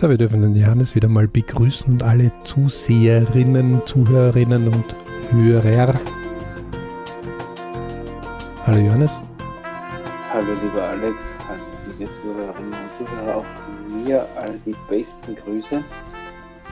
[0.00, 4.84] Da wir dürfen den Johannes wieder mal begrüßen und alle Zuseherinnen, Zuhörerinnen und
[5.32, 5.98] Hörer.
[8.64, 9.20] Hallo Johannes.
[10.32, 11.16] Hallo lieber Alex,
[11.48, 15.82] hallo liebe Zuhörerinnen und Zuhörer, auch von mir all die besten Grüße.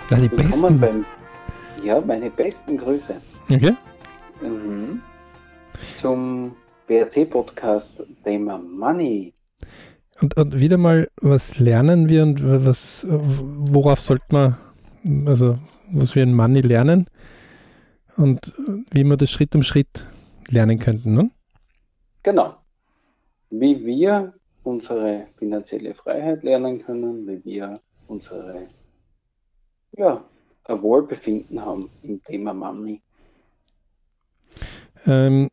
[0.08, 0.78] Na, die besten?
[0.78, 1.04] Beim,
[1.82, 3.16] ja, meine besten Grüße.
[3.50, 3.74] Okay.
[4.40, 5.02] Mhm.
[5.96, 6.54] Zum
[6.86, 9.34] BRC-Podcast Thema Money.
[10.20, 14.56] Und, und wieder mal, was lernen wir und was, worauf sollte man,
[15.26, 15.58] also
[15.90, 17.06] was wir in Money lernen
[18.16, 18.52] und
[18.90, 20.06] wie wir das Schritt um Schritt
[20.48, 21.30] lernen könnten, ne?
[22.22, 22.56] Genau.
[23.50, 24.32] Wie wir
[24.64, 27.74] unsere finanzielle Freiheit lernen können, wie wir
[28.08, 28.66] unsere
[29.96, 30.24] ja,
[30.66, 33.00] Wohlbefinden haben im Thema Money.
[35.06, 35.50] Ähm,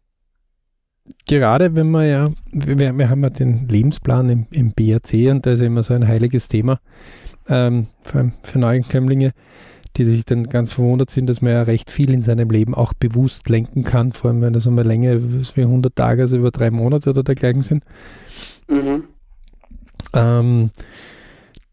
[1.27, 5.51] gerade wenn man ja, wir, wir haben ja den Lebensplan im, im BRC und da
[5.51, 6.79] ist immer so ein heiliges Thema,
[7.47, 9.33] ähm, vor allem für Neuankömmlinge,
[9.97, 12.93] die sich dann ganz verwundert sind, dass man ja recht viel in seinem Leben auch
[12.93, 16.71] bewusst lenken kann, vor allem wenn das einmal länger wie 100 Tage, also über drei
[16.71, 17.83] Monate oder dergleichen sind.
[18.67, 19.03] Mhm.
[20.13, 20.71] Ähm,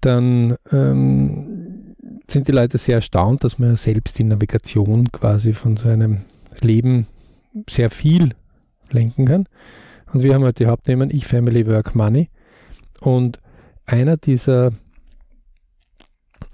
[0.00, 1.94] dann ähm,
[2.26, 6.22] sind die Leute sehr erstaunt, dass man ja selbst die Navigation quasi von seinem
[6.62, 7.06] Leben
[7.68, 8.30] sehr viel
[8.92, 9.46] lenken kann.
[10.12, 12.30] Und wir haben halt die Hauptthemen Ich, Family, Work, Money.
[13.00, 13.40] Und
[13.86, 14.72] einer dieser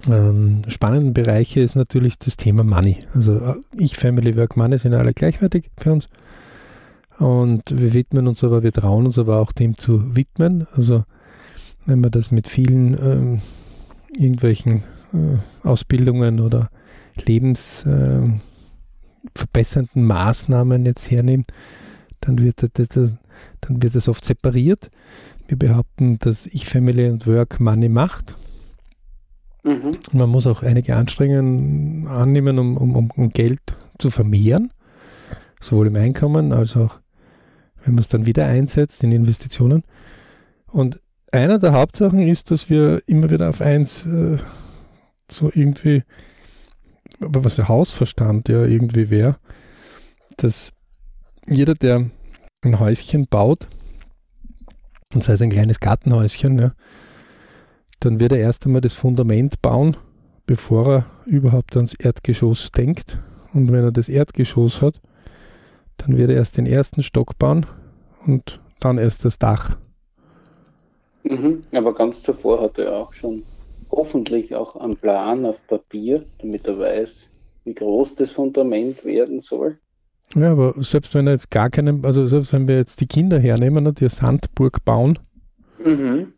[0.09, 2.99] ähm, spannenden Bereiche ist natürlich das Thema Money.
[3.13, 6.09] Also äh, Ich, Family, Work, Money sind alle gleichwertig für uns.
[7.19, 10.67] Und wir widmen uns aber, wir trauen uns aber auch dem zu widmen.
[10.75, 11.03] Also
[11.85, 13.41] wenn man das mit vielen ähm,
[14.15, 16.69] irgendwelchen äh, Ausbildungen oder
[17.25, 21.47] lebensverbessernden äh, Maßnahmen jetzt hernimmt,
[22.27, 22.89] dann wird das,
[23.61, 24.91] dann wird das oft separiert.
[25.47, 28.35] Wir behaupten, dass ich Family und Work Money macht.
[29.63, 29.97] Mhm.
[30.11, 33.61] Man muss auch einige Anstrengungen annehmen, um, um, um Geld
[33.97, 34.71] zu vermehren,
[35.61, 36.99] sowohl im Einkommen als auch,
[37.83, 39.83] wenn man es dann wieder einsetzt in Investitionen.
[40.67, 40.99] Und
[41.31, 44.37] einer der Hauptsachen ist, dass wir immer wieder auf eins äh,
[45.31, 46.03] so irgendwie,
[47.19, 49.37] was der Hausverstand ja irgendwie wäre,
[50.35, 50.73] dass
[51.47, 52.09] jeder, der
[52.63, 53.67] ein Häuschen baut,
[55.13, 56.73] und sei es ein kleines Gartenhäuschen, ja,
[57.99, 59.95] dann wird er erst einmal das Fundament bauen,
[60.45, 63.19] bevor er überhaupt ans Erdgeschoss denkt.
[63.53, 65.01] Und wenn er das Erdgeschoss hat,
[65.97, 67.65] dann wird er erst den ersten Stock bauen
[68.25, 69.77] und dann erst das Dach.
[71.23, 73.43] Mhm, aber ganz zuvor hat er auch schon
[73.89, 77.29] hoffentlich auch einen Plan auf Papier, damit er weiß,
[77.63, 79.79] wie groß das Fundament werden soll.
[80.35, 83.39] Ja, aber selbst wenn er jetzt gar keinen, also selbst wenn wir jetzt die Kinder
[83.39, 85.17] hernehmen und die Sandburg bauen,
[85.83, 86.33] mhm.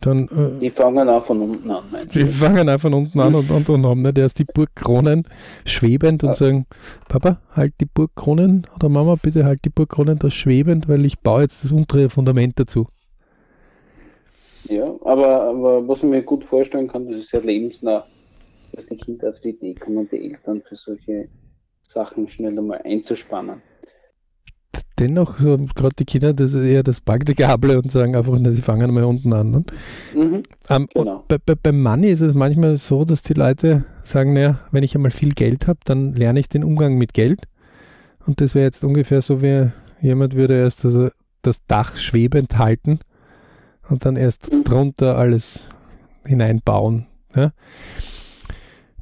[0.00, 0.28] dann.
[0.28, 3.50] Äh, die fangen auch von unten an, meinst Die fangen auch von unten an und,
[3.50, 5.26] und, und haben nicht erst die Burgkronen
[5.64, 6.34] schwebend und ja.
[6.34, 6.66] sagen:
[7.08, 11.42] Papa, halt die Burgkronen oder Mama, bitte halt die Burgkronen da schwebend, weil ich baue
[11.42, 12.86] jetzt das untere Fundament dazu.
[14.64, 18.04] Ja, aber, aber was ich mir gut vorstellen kann, das ist ja lebensnah,
[18.72, 21.28] dass die Kinder auf die Idee kommen, die Eltern für solche
[21.92, 23.62] Sachen schnell einmal einzuspannen.
[24.98, 28.92] Dennoch, so, gerade die Kinder, das ist eher das Praktikable und sagen einfach, sie fangen
[28.92, 29.50] mal unten an.
[29.50, 29.64] Ne?
[30.14, 31.24] Mhm, ähm, genau.
[31.26, 34.94] bei, bei, beim Money ist es manchmal so, dass die Leute sagen, naja, wenn ich
[34.94, 37.44] einmal viel Geld habe, dann lerne ich den Umgang mit Geld.
[38.26, 39.70] Und das wäre jetzt ungefähr so, wie
[40.02, 43.00] jemand würde erst das, das Dach schwebend halten
[43.88, 44.64] und dann erst mhm.
[44.64, 45.68] drunter alles
[46.26, 47.06] hineinbauen.
[47.34, 47.52] Ja?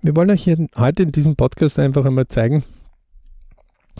[0.00, 2.62] Wir wollen euch hier heute in diesem Podcast einfach einmal zeigen,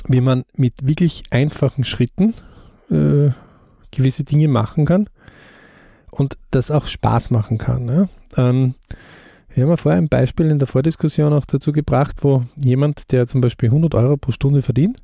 [0.09, 2.35] wie man mit wirklich einfachen Schritten
[2.91, 3.31] äh,
[3.91, 5.09] gewisse Dinge machen kann
[6.11, 7.89] und das auch Spaß machen kann.
[7.89, 8.09] Ja?
[8.37, 8.75] Ähm,
[9.55, 13.27] wir haben ja vorher ein Beispiel in der Vordiskussion auch dazu gebracht, wo jemand, der
[13.27, 15.03] zum Beispiel 100 Euro pro Stunde verdient,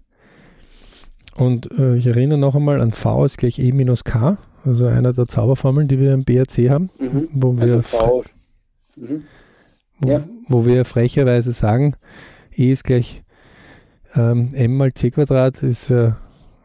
[1.36, 5.12] und äh, ich erinnere noch einmal an V ist gleich E minus K, also einer
[5.12, 7.28] der Zauberformeln, die wir im BRC haben, mhm.
[7.32, 8.24] wo wir also
[8.96, 9.24] mhm.
[9.98, 10.24] wo, ja.
[10.48, 11.96] wo, wir frecherweise sagen,
[12.56, 13.23] E ist gleich
[14.16, 16.12] ähm, M mal C Quadrat ist äh,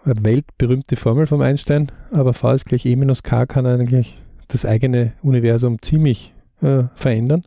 [0.05, 4.17] eine weltberühmte Formel vom Einstein, aber V ist gleich E minus K kann eigentlich
[4.47, 7.43] das eigene Universum ziemlich äh, verändern.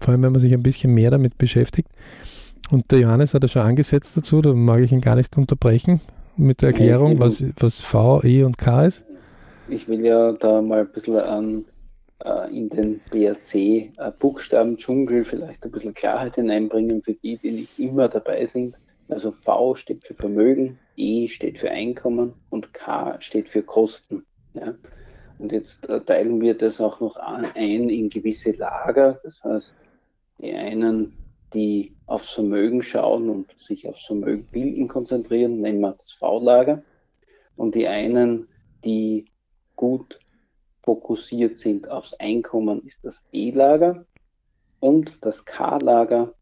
[0.00, 1.88] Vor allem, wenn man sich ein bisschen mehr damit beschäftigt.
[2.70, 6.00] Und der Johannes hat er schon angesetzt dazu, da mag ich ihn gar nicht unterbrechen
[6.36, 9.04] mit der Erklärung, was, was V, E und K ist
[9.72, 11.64] ich will ja da mal ein bisschen an,
[12.24, 18.08] äh, in den BRC äh, vielleicht ein bisschen Klarheit hineinbringen für die, die nicht immer
[18.08, 18.76] dabei sind.
[19.12, 24.24] Also V steht für Vermögen, E steht für Einkommen und K steht für Kosten.
[24.54, 24.74] Ja?
[25.38, 29.20] Und jetzt äh, teilen wir das auch noch ein in gewisse Lager.
[29.24, 29.74] Das heißt,
[30.38, 31.16] die einen,
[31.52, 36.82] die aufs Vermögen schauen und sich aufs Vermögen bilden konzentrieren, nennen wir das V-Lager.
[37.56, 38.48] Und die einen,
[38.84, 39.26] die
[39.76, 40.18] gut
[40.82, 44.04] fokussiert sind aufs Einkommen, ist das E-Lager.
[44.80, 46.32] Und das K-Lager,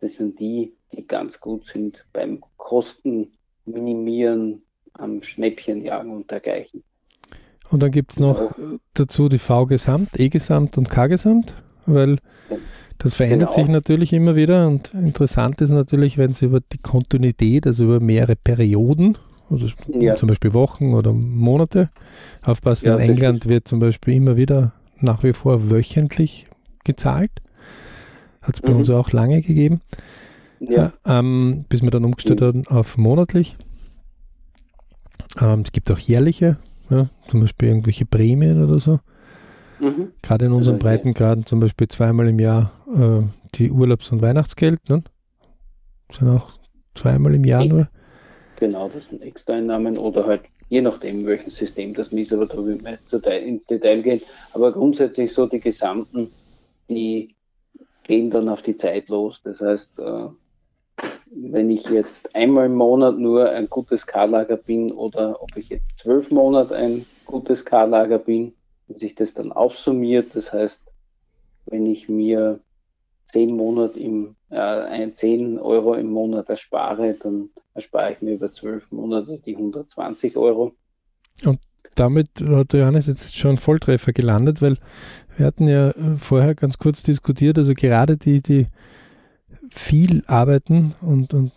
[0.00, 3.28] das sind die, die ganz gut sind beim Kosten
[3.64, 4.62] minimieren,
[4.94, 6.82] am Schnäppchenjagen und dergleichen.
[7.70, 8.78] Und dann gibt es noch genau.
[8.94, 11.54] dazu die V-Gesamt, E-Gesamt und K-Gesamt,
[11.86, 12.18] weil
[12.98, 13.62] das verändert genau.
[13.62, 18.00] sich natürlich immer wieder und interessant ist natürlich, wenn es über die Kontinuität, also über
[18.00, 19.16] mehrere Perioden,
[19.48, 19.66] oder
[19.98, 20.16] ja.
[20.16, 21.90] zum Beispiel Wochen oder Monate,
[22.42, 26.46] aufpassen, ja, in England wird zum Beispiel immer wieder nach wie vor wöchentlich
[26.84, 27.32] gezahlt.
[28.42, 28.80] Hat es bei mhm.
[28.80, 29.80] uns auch lange gegeben,
[30.60, 30.92] ja.
[31.06, 32.44] ähm, bis wir dann umgestellt mhm.
[32.44, 33.56] haben auf monatlich.
[35.40, 36.58] Ähm, es gibt auch jährliche,
[36.90, 39.00] ja, zum Beispiel irgendwelche Prämien oder so.
[39.80, 40.12] Mhm.
[40.22, 43.22] Gerade in unseren also, Breitengraden zum Beispiel zweimal im Jahr äh,
[43.54, 44.88] die Urlaubs- und Weihnachtsgeld.
[44.88, 45.02] Ne?
[46.08, 46.50] Das sind auch
[46.94, 47.88] zweimal im Jahr nur.
[48.56, 52.78] Genau, das sind Extraeinnahmen oder halt je nachdem, welches System das ist, aber da will
[52.82, 54.22] man jetzt ins Detail gehen.
[54.52, 56.30] Aber grundsätzlich so die gesamten,
[56.88, 57.34] die
[58.04, 59.40] gehen dann auf die Zeit los.
[59.42, 60.28] Das heißt, äh,
[61.30, 65.98] wenn ich jetzt einmal im Monat nur ein gutes K-Lager bin oder ob ich jetzt
[65.98, 68.52] zwölf Monate ein gutes K-Lager bin
[68.88, 70.82] und sich das dann aufsummiert, das heißt,
[71.66, 72.60] wenn ich mir
[73.26, 78.90] zehn Monate im, äh, 10 Euro im Monat erspare, dann erspare ich mir über zwölf
[78.90, 80.72] Monate die 120 Euro.
[81.44, 81.60] Und
[81.94, 84.78] damit hat Johannes jetzt schon Volltreffer gelandet, weil
[85.36, 88.66] wir hatten ja vorher ganz kurz diskutiert, also gerade die, die
[89.70, 91.52] viel arbeiten und, und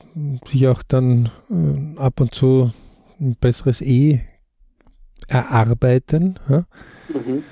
[0.46, 2.72] sich auch dann äh, ab und zu
[3.20, 4.22] ein besseres E
[5.28, 6.40] erarbeiten.
[6.48, 6.66] Ja?
[7.10, 7.44] Mhm.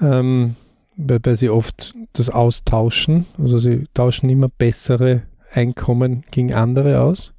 [0.00, 0.56] Ähm,
[0.96, 5.22] weil, weil sie oft das austauschen, also sie tauschen immer bessere
[5.52, 7.32] Einkommen gegen andere aus.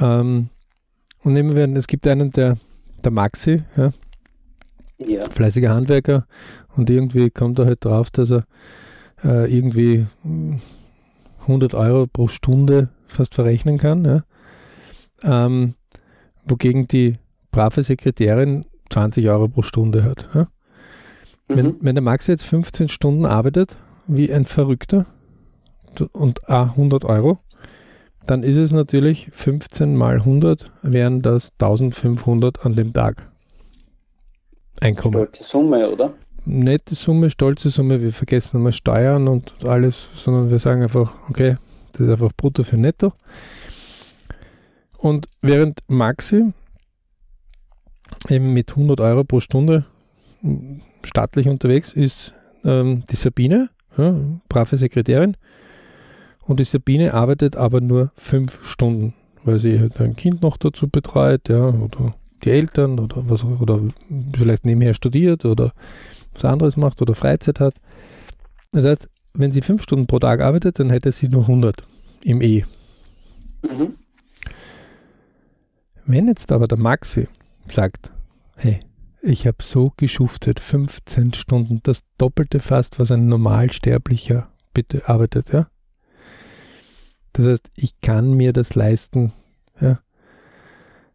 [0.00, 0.48] Ähm,
[1.22, 2.56] und nehmen wir, es gibt einen, der,
[3.04, 3.92] der Maxi, ja,
[4.98, 5.28] ja.
[5.30, 6.26] fleißiger Handwerker,
[6.74, 8.46] und irgendwie kommt er halt drauf, dass er
[9.22, 10.06] äh, irgendwie
[11.42, 14.04] 100 Euro pro Stunde fast verrechnen kann.
[14.04, 14.24] Ja.
[15.24, 15.74] Ähm,
[16.44, 17.14] wogegen die
[17.50, 20.28] brave Sekretärin 20 Euro pro Stunde hat.
[20.34, 20.42] Ja.
[21.48, 21.56] Mhm.
[21.56, 25.06] Wenn, wenn der Max jetzt 15 Stunden arbeitet, wie ein Verrückter,
[26.12, 27.38] und 100 Euro,
[28.26, 33.30] dann ist es natürlich 15 mal 100 wären das 1500 an dem Tag.
[34.80, 35.14] Einkommen.
[35.14, 36.14] Stolze Summe, oder?
[36.44, 38.02] Nette Summe, stolze Summe.
[38.02, 41.56] Wir vergessen einmal Steuern und alles, sondern wir sagen einfach, okay,
[41.92, 43.12] das ist einfach brutto für netto.
[44.98, 46.52] Und während Maxi
[48.28, 49.84] eben mit 100 Euro pro Stunde
[51.04, 52.34] staatlich unterwegs ist,
[52.64, 54.14] ähm, die Sabine, ja,
[54.48, 55.36] brave Sekretärin,
[56.44, 59.14] und die Sabine arbeitet aber nur fünf Stunden,
[59.44, 62.14] weil sie halt ein Kind noch dazu betreut, ja, oder
[62.44, 63.80] die Eltern oder was oder
[64.36, 65.72] vielleicht nebenher studiert oder
[66.34, 67.74] was anderes macht oder Freizeit hat.
[68.72, 71.84] Das heißt, wenn sie fünf Stunden pro Tag arbeitet, dann hätte sie nur 100
[72.24, 72.64] im E.
[73.62, 73.94] Mhm.
[76.04, 77.28] Wenn jetzt aber der Maxi
[77.66, 78.12] sagt,
[78.56, 78.80] hey,
[79.22, 85.68] ich habe so geschuftet, 15 Stunden, das Doppelte fast, was ein Normalsterblicher bitte arbeitet, ja.
[87.32, 89.32] Das heißt, ich kann mir das leisten,
[89.80, 90.00] ja.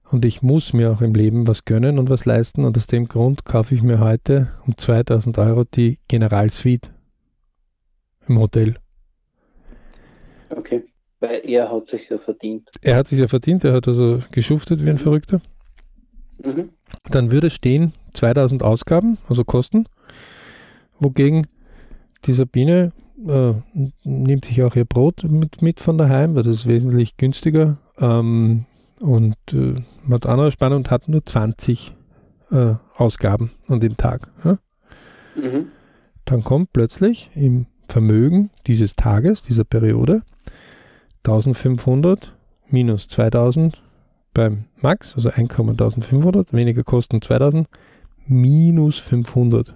[0.10, 2.64] Und ich muss mir auch im Leben was gönnen und was leisten.
[2.64, 6.90] Und aus dem Grund kaufe ich mir heute um 2000 Euro die Generalsuite
[8.28, 8.76] im Hotel.
[10.50, 10.86] Okay,
[11.20, 12.70] weil er hat sich ja verdient.
[12.82, 15.00] Er hat sich ja verdient, er hat also geschuftet wie ein mhm.
[15.00, 15.42] Verrückter.
[16.44, 16.70] Mhm.
[17.12, 19.88] Dann würde stehen 2000 Ausgaben, also Kosten,
[21.00, 21.48] wogegen
[22.26, 22.94] die Sabine
[23.28, 23.54] äh,
[24.04, 27.78] nimmt sich auch ihr Brot mit, mit von daheim, weil das ist wesentlich günstiger.
[28.00, 28.66] Ähm,
[29.02, 31.94] und äh, man hat andere Spannung und hat nur 20
[32.52, 34.30] äh, Ausgaben an dem Tag.
[34.44, 34.58] Ja?
[35.36, 35.68] Mhm.
[36.26, 40.24] Dann kommt plötzlich im Vermögen dieses Tages, dieser Periode,
[41.26, 42.34] 1500
[42.70, 43.82] minus 2000
[44.34, 47.68] beim Max, also Einkommen 1500, weniger Kosten 2000,
[48.28, 49.74] minus 500.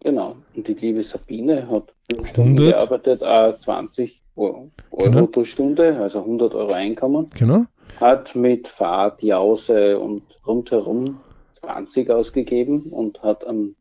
[0.00, 0.36] Genau.
[0.54, 1.94] Und die liebe Sabine hat
[2.36, 4.70] 100 gearbeitet, a 20 Euro
[5.10, 5.26] genau.
[5.26, 7.30] pro Stunde, also 100 Euro Einkommen.
[7.38, 7.64] Genau.
[8.00, 11.20] Hat mit Fahrt, Jause und rundherum
[11.62, 13.74] 20 ausgegeben und hat am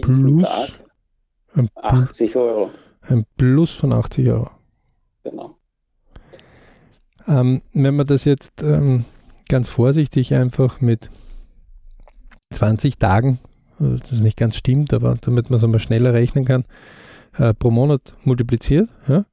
[0.00, 0.68] Plus, Tag
[1.54, 2.70] ein 80 Euro.
[3.02, 4.50] Ein Plus von 80 Euro.
[5.24, 5.56] Genau.
[7.26, 9.04] Ähm, wenn man das jetzt ähm,
[9.48, 11.08] ganz vorsichtig einfach mit
[12.50, 13.38] 20 Tagen,
[13.80, 16.64] also das nicht ganz stimmt, aber damit man es einmal schneller rechnen kann,
[17.38, 18.88] äh, pro Monat multipliziert.
[19.08, 19.24] Ja?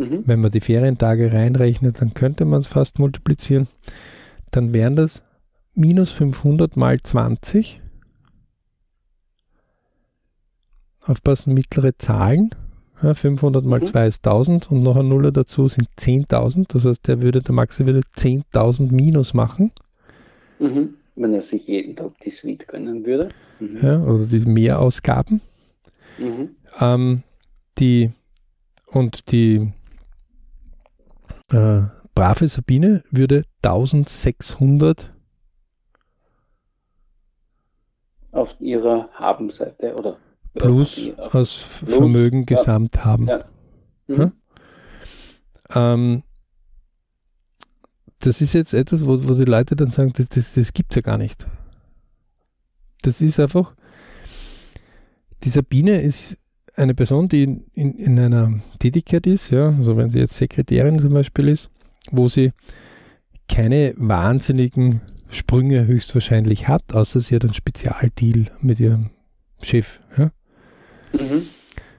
[0.00, 0.22] Mhm.
[0.24, 3.68] Wenn man die Ferientage reinrechnet, dann könnte man es fast multiplizieren.
[4.50, 5.22] Dann wären das
[5.74, 7.82] minus 500 mal 20.
[11.02, 12.54] Aufpassen, mittlere Zahlen.
[13.02, 13.86] Ja, 500 mal mhm.
[13.86, 16.72] 2 ist 1000 und noch ein Nuller dazu sind 10.000.
[16.72, 19.70] Das heißt, der würde, der Maxi würde 10.000 minus machen.
[20.58, 20.94] Mhm.
[21.14, 23.28] Wenn er sich jeden Tag die Suite gönnen würde.
[23.58, 23.78] Mhm.
[23.82, 25.42] Ja, oder diese Mehrausgaben.
[26.18, 26.50] Mhm.
[26.80, 27.22] Ähm,
[27.78, 28.10] die
[28.86, 29.72] und die
[31.50, 31.82] äh,
[32.14, 35.12] brave Sabine würde 1600
[38.32, 40.16] auf ihrer Habenseite oder
[40.54, 42.44] plus aus plus, Vermögen ja.
[42.44, 43.28] gesamt haben.
[43.28, 43.44] Ja.
[44.06, 44.32] Mhm.
[45.74, 46.22] Ähm,
[48.20, 50.96] das ist jetzt etwas, wo, wo die Leute dann sagen, das, das, das gibt es
[50.96, 51.46] ja gar nicht.
[53.02, 53.74] Das ist einfach,
[55.42, 56.36] die Sabine ist
[56.80, 60.98] eine Person, die in, in, in einer Tätigkeit ist, ja, also wenn sie jetzt Sekretärin
[60.98, 61.70] zum Beispiel ist,
[62.10, 62.52] wo sie
[63.48, 69.10] keine wahnsinnigen Sprünge höchstwahrscheinlich hat, außer sie hat einen Spezialdeal mit ihrem
[69.62, 70.00] Chef.
[70.16, 70.30] Ja?
[71.12, 71.42] Mhm.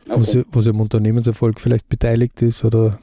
[0.08, 0.20] Okay.
[0.20, 3.00] Wo, sie, wo sie am Unternehmenserfolg vielleicht beteiligt ist oder,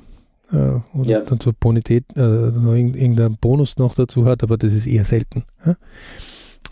[0.53, 1.21] äh, oder ja.
[1.21, 5.45] dann zur Bonität äh, irgendeinen Bonus noch dazu hat, aber das ist eher selten.
[5.65, 5.77] Ja?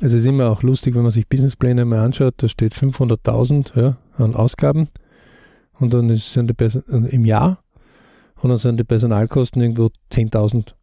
[0.00, 3.80] Also es ist immer auch lustig, wenn man sich Businesspläne mal anschaut, da steht 500.000
[3.80, 4.88] ja, an Ausgaben
[5.78, 7.62] und dann ist, sind die äh, im Jahr
[8.42, 10.74] und dann sind die Personalkosten irgendwo 10.000.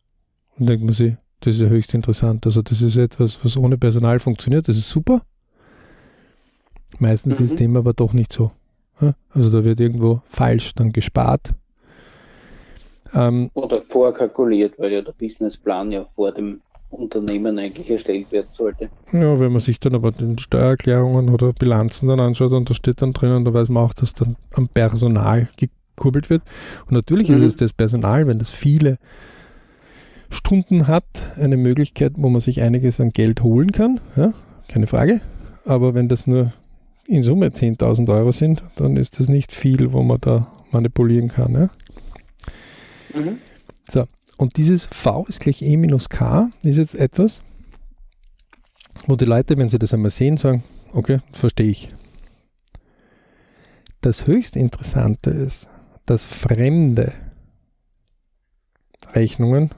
[0.57, 2.45] Und denkt man sich, das ist ja höchst interessant.
[2.45, 5.21] Also das ist etwas, was ohne Personal funktioniert, das ist super.
[6.99, 7.45] Meistens mhm.
[7.45, 8.51] ist dem aber doch nicht so.
[9.29, 11.53] Also da wird irgendwo falsch dann gespart.
[13.13, 16.61] Ähm, Oder vorkalkuliert, weil ja der Businessplan ja vor dem
[16.93, 18.89] Unternehmen eigentlich erstellt werden sollte.
[19.11, 23.01] Ja, wenn man sich dann aber den Steuererklärungen oder Bilanzen dann anschaut und da steht
[23.01, 26.43] dann drinnen, da weiß man auch, dass dann am Personal gekurbelt wird.
[26.87, 27.35] Und natürlich mhm.
[27.35, 28.97] ist es das Personal, wenn das viele
[30.29, 31.05] Stunden hat,
[31.37, 34.33] eine Möglichkeit, wo man sich einiges an Geld holen kann, ja,
[34.67, 35.21] keine Frage.
[35.65, 36.51] Aber wenn das nur
[37.05, 41.53] in Summe 10.000 Euro sind, dann ist das nicht viel, wo man da manipulieren kann.
[41.53, 41.69] Ja?
[43.13, 43.37] Mhm.
[43.89, 44.05] So,
[44.43, 47.41] und dieses V ist gleich E minus K ist jetzt etwas,
[49.07, 51.87] wo die Leute, wenn sie das einmal sehen, sagen, okay, verstehe ich.
[54.01, 55.69] Das höchst Interessante ist,
[56.05, 57.13] dass fremde
[59.13, 59.69] Rechnungen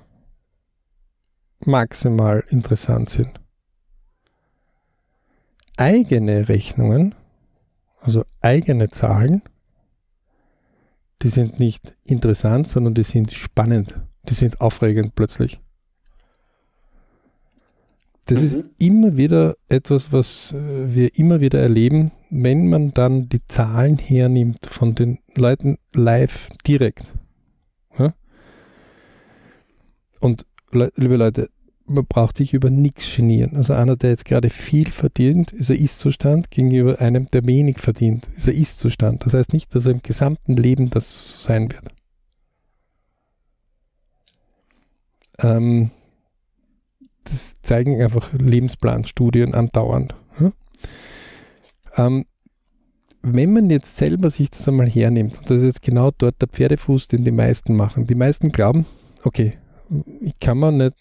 [1.60, 3.40] maximal interessant sind.
[5.78, 7.14] Eigene Rechnungen,
[8.02, 9.44] also eigene Zahlen,
[11.22, 14.00] die sind nicht interessant, sondern die sind spannend.
[14.30, 15.60] Die sind aufregend plötzlich.
[18.26, 18.46] Das mhm.
[18.46, 23.98] ist immer wieder etwas, was äh, wir immer wieder erleben, wenn man dann die Zahlen
[23.98, 27.06] hernimmt von den Leuten live direkt.
[28.00, 28.14] Ja?
[30.20, 31.50] Und liebe Leute,
[31.88, 33.56] man braucht sich über nichts genieren.
[33.56, 38.28] Also einer, der jetzt gerade viel verdient, ist ein Ist-Zustand gegenüber einem, der wenig verdient,
[38.36, 39.24] ist ein Ist-Zustand.
[39.26, 41.95] Das heißt nicht, dass er im gesamten Leben das so sein wird.
[45.40, 45.92] Ähm,
[47.24, 50.16] das zeigen einfach Lebensplanstudien andauernd.
[50.40, 50.52] Ja?
[51.98, 52.26] Ähm,
[53.22, 56.48] wenn man jetzt selber sich das einmal hernimmt, und das ist jetzt genau dort der
[56.48, 58.06] Pferdefuß, den die meisten machen.
[58.06, 58.86] Die meisten glauben,
[59.24, 59.58] okay,
[60.22, 60.96] ich kann mir nicht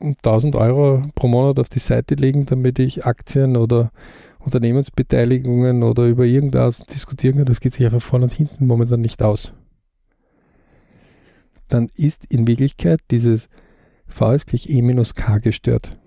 [0.00, 3.92] 1000 Euro pro Monat auf die Seite legen, damit ich Aktien oder
[4.40, 7.44] Unternehmensbeteiligungen oder über irgendwas diskutieren kann.
[7.44, 9.52] Das geht sich einfach vorne und hinten momentan nicht aus.
[11.68, 13.48] Dann ist in Wirklichkeit dieses
[14.12, 15.98] V ist gleich E minus K gestört.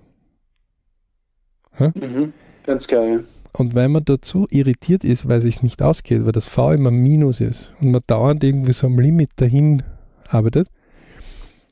[1.80, 2.34] Mhm,
[2.66, 3.20] ganz klar, ja.
[3.54, 6.92] Und weil man dazu irritiert ist, weil es sich nicht ausgeht, weil das V immer
[6.92, 9.84] Minus ist und man dauernd irgendwie so am Limit dahin
[10.28, 10.70] arbeitet,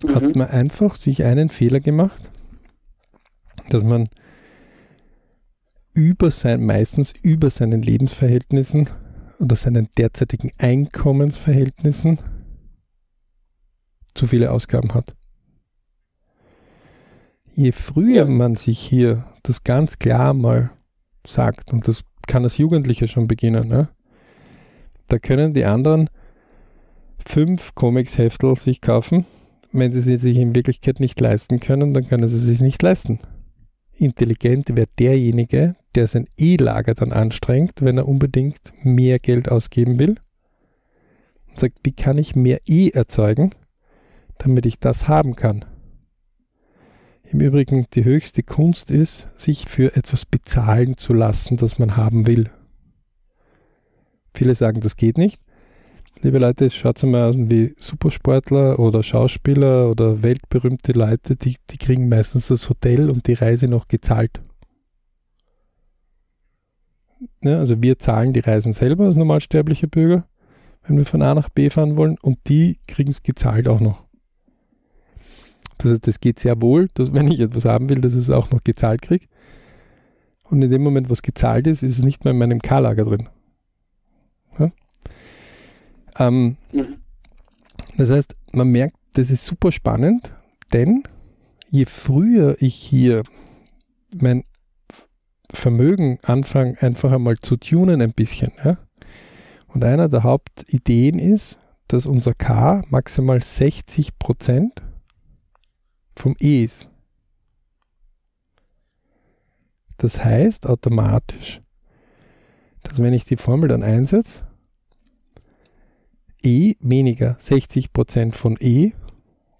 [0.03, 0.15] mhm.
[0.15, 2.31] hat man einfach sich einen Fehler gemacht,
[3.69, 4.07] dass man
[5.93, 8.89] über sein, meistens über seinen Lebensverhältnissen
[9.39, 12.19] oder seinen derzeitigen Einkommensverhältnissen
[14.15, 15.15] zu viele Ausgaben hat.
[17.55, 20.71] Je früher man sich hier das ganz klar mal
[21.25, 23.89] sagt, und das kann als Jugendlicher schon beginnen, ne?
[25.07, 26.09] da können die anderen
[27.25, 29.25] fünf Comics-Heftel sich kaufen
[29.73, 32.81] wenn sie sie sich in Wirklichkeit nicht leisten können, dann können sie es sich nicht
[32.81, 33.17] leisten.
[33.95, 40.15] Intelligent wäre derjenige, der sein E-Lager dann anstrengt, wenn er unbedingt mehr Geld ausgeben will.
[41.49, 43.51] Und sagt, wie kann ich mehr E erzeugen,
[44.37, 45.65] damit ich das haben kann?
[47.33, 52.27] Im Übrigen die höchste Kunst ist, sich für etwas bezahlen zu lassen, das man haben
[52.27, 52.51] will.
[54.35, 55.41] Viele sagen, das geht nicht.
[56.21, 62.07] Liebe Leute, schaut mal an wie Supersportler oder Schauspieler oder weltberühmte Leute, die, die kriegen
[62.07, 64.41] meistens das Hotel und die Reise noch gezahlt.
[67.41, 70.27] Ja, also wir zahlen die Reisen selber als normalsterblicher Bürger,
[70.83, 74.02] wenn wir von A nach B fahren wollen und die kriegen es gezahlt auch noch.
[75.83, 78.29] Das heißt, das geht sehr wohl, dass wenn ich etwas haben will, dass ich es
[78.29, 79.25] auch noch gezahlt kriege.
[80.45, 83.27] Und in dem Moment, was gezahlt ist, ist es nicht mehr in meinem K-Lager drin.
[84.57, 84.71] Ja?
[86.19, 86.95] Ähm, mhm.
[87.97, 90.33] Das heißt, man merkt, das ist super spannend,
[90.71, 91.03] denn
[91.69, 93.23] je früher ich hier
[94.15, 94.43] mein
[95.51, 98.77] Vermögen anfange, einfach einmal zu tunen ein bisschen, ja?
[99.67, 101.59] und einer der Hauptideen ist,
[101.89, 104.81] dass unser K maximal 60 Prozent
[106.15, 106.89] vom E ist.
[109.97, 111.61] Das heißt automatisch,
[112.83, 114.43] dass wenn ich die Formel dann einsetze,
[116.45, 118.91] E weniger 60% von E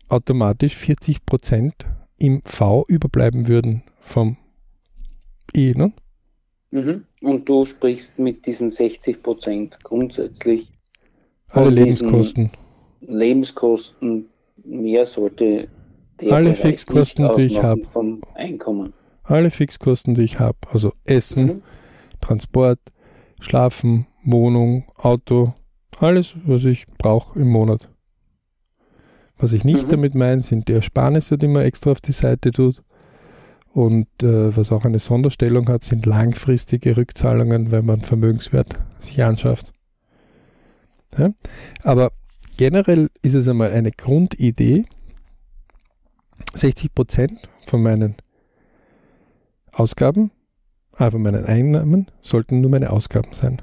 [0.10, 1.72] automatisch 40%
[2.18, 4.38] im V überbleiben würden vom
[5.54, 5.74] E.
[5.74, 5.94] Ne?
[6.72, 7.06] Mhm.
[7.22, 10.74] Und du sprichst mit diesen 60% grundsätzlich
[11.50, 12.52] alle Lebenskosten.
[13.00, 14.30] Lebenskosten
[14.64, 15.70] mehr sollte
[16.32, 17.82] alle Fixkosten, die ich habe.
[19.24, 20.58] Alle Fixkosten, die ich habe.
[20.72, 21.62] Also Essen, mhm.
[22.22, 22.80] Transport,
[23.40, 25.54] Schlafen, Wohnung, Auto,
[26.00, 27.90] alles, was ich brauche im Monat.
[29.38, 29.90] Was ich nicht mhm.
[29.90, 32.82] damit meine, sind die Ersparnisse, die man extra auf die Seite tut.
[33.74, 39.74] Und äh, was auch eine Sonderstellung hat, sind langfristige Rückzahlungen, wenn man Vermögenswert sich anschafft.
[41.18, 41.32] Ja?
[41.84, 42.12] Aber
[42.58, 44.86] generell ist es einmal eine Grundidee.
[46.56, 47.38] 60%
[47.68, 48.16] von meinen
[49.72, 50.32] Ausgaben,
[50.98, 53.62] äh, von meinen Einnahmen sollten nur meine Ausgaben sein.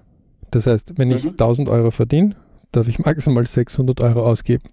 [0.50, 1.30] Das heißt, wenn ich mhm.
[1.30, 2.36] 1000 Euro verdiene,
[2.72, 4.70] darf ich maximal 600 Euro ausgeben.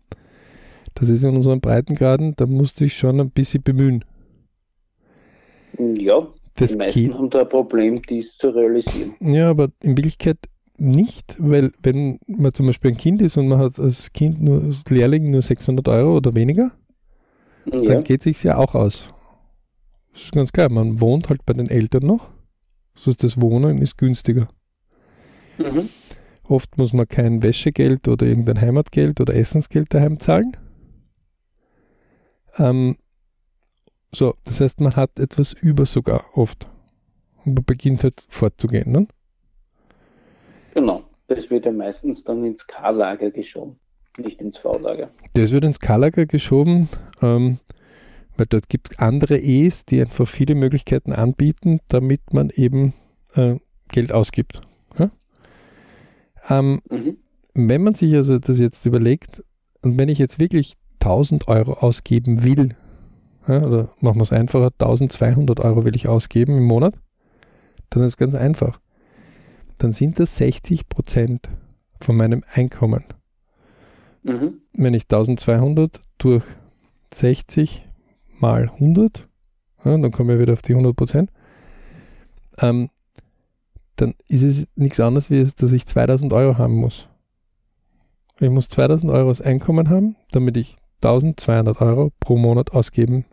[0.96, 4.04] Das ist in unseren Breitengraden, da musste ich schon ein bisschen bemühen.
[5.78, 7.14] Ja, das die meisten geht.
[7.14, 9.14] haben da ein Problem, dies zu realisieren.
[9.20, 10.38] Ja, aber in Wirklichkeit
[10.78, 14.64] nicht, weil wenn man zum Beispiel ein Kind ist und man hat als Kind nur
[14.64, 16.72] als Lehrling nur 600 Euro oder weniger,
[17.72, 17.94] ja.
[17.94, 19.14] dann geht es sich ja auch aus.
[20.14, 22.30] Das ist ganz klar, man wohnt halt bei den Eltern noch.
[22.96, 24.48] Das heißt, das Wohnen ist günstiger.
[25.58, 25.90] Mhm.
[26.44, 30.56] Oft muss man kein Wäschegeld oder irgendein Heimatgeld oder Essensgeld daheim zahlen.
[32.58, 32.98] Ähm,
[34.12, 36.68] so, das heißt, man hat etwas über sogar oft.
[37.44, 38.92] Und man beginnt halt fortzugehen.
[38.92, 39.08] Ne?
[40.74, 43.80] Genau, das wird ja meistens dann ins K-Lager geschoben,
[44.18, 45.10] nicht ins V-Lager.
[45.34, 46.90] Das wird ins K-Lager geschoben,
[47.22, 47.60] ähm,
[48.38, 52.94] weil dort gibt es andere E's, die einfach viele Möglichkeiten anbieten, damit man eben
[53.36, 53.56] äh,
[53.90, 54.62] Geld ausgibt.
[56.50, 57.18] Ähm, mhm.
[57.54, 59.44] Wenn man sich also das jetzt überlegt,
[59.82, 62.76] und wenn ich jetzt wirklich 1000 Euro ausgeben will,
[63.48, 66.96] ja, oder machen wir es einfacher, 1200 Euro will ich ausgeben im Monat,
[67.90, 68.80] dann ist es ganz einfach.
[69.78, 71.50] Dann sind das 60 Prozent
[72.02, 73.06] von meinem Einkommen.
[74.24, 74.62] Mhm.
[74.74, 76.44] Wenn ich 1200 durch
[77.14, 77.86] 60
[78.40, 79.28] mal 100,
[79.84, 81.32] ja, dann kommen wir wieder auf die 100 Prozent,
[82.60, 82.90] ähm,
[83.96, 87.10] dann ist es nichts anderes, wie dass ich 2000 Euro haben muss.
[88.40, 93.26] Ich muss 2000 Euro als Einkommen haben, damit ich 1200 Euro pro Monat ausgeben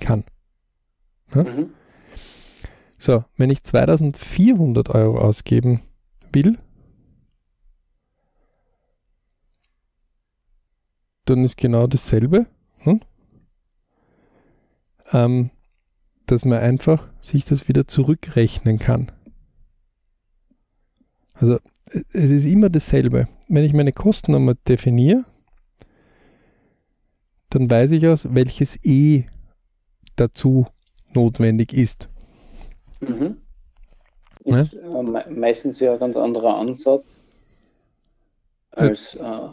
[0.00, 0.24] kann.
[1.34, 1.42] Ja?
[1.42, 1.70] Mhm.
[2.98, 5.82] So, wenn ich 2400 Euro ausgeben
[6.32, 6.58] will,
[11.26, 12.46] dann ist genau dasselbe.
[12.78, 13.00] Hm?
[15.12, 15.50] Ähm,
[16.26, 19.12] dass man einfach sich das wieder zurückrechnen kann.
[21.34, 21.58] Also
[22.12, 23.28] es ist immer dasselbe.
[23.48, 25.24] Wenn ich meine Kosten einmal definiere,
[27.50, 29.24] dann weiß ich aus, welches E
[30.16, 30.66] dazu
[31.14, 32.08] notwendig ist.
[33.00, 33.36] Mhm.
[34.44, 35.00] Ist ja?
[35.00, 37.04] äh, meistens ja ein ganz anderer Ansatz
[38.70, 39.48] als äh,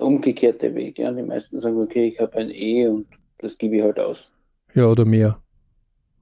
[0.00, 0.98] umgekehrte Weg.
[0.98, 1.12] Ja?
[1.12, 3.06] Die meisten sagen, okay, ich habe ein E und
[3.38, 4.30] das gebe ich halt aus.
[4.74, 5.38] Ja, oder mehr.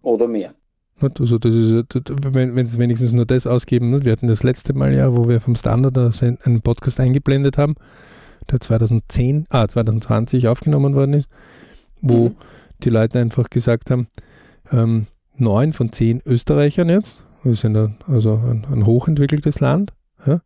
[0.02, 0.54] Oder mehr.
[1.00, 1.72] Also das ist,
[2.32, 5.40] wenn, wenn sie wenigstens nur das ausgeben, wir hatten das letzte Mal ja, wo wir
[5.40, 7.76] vom Standard einen Podcast eingeblendet haben,
[8.50, 11.28] der 2010, ah, 2020 aufgenommen worden ist,
[12.00, 12.36] wo mhm.
[12.82, 14.08] die Leute einfach gesagt haben,
[14.72, 19.92] ähm, neun von zehn Österreichern jetzt, wir sind ein, also ein, ein hochentwickeltes Land,
[20.26, 20.40] ja,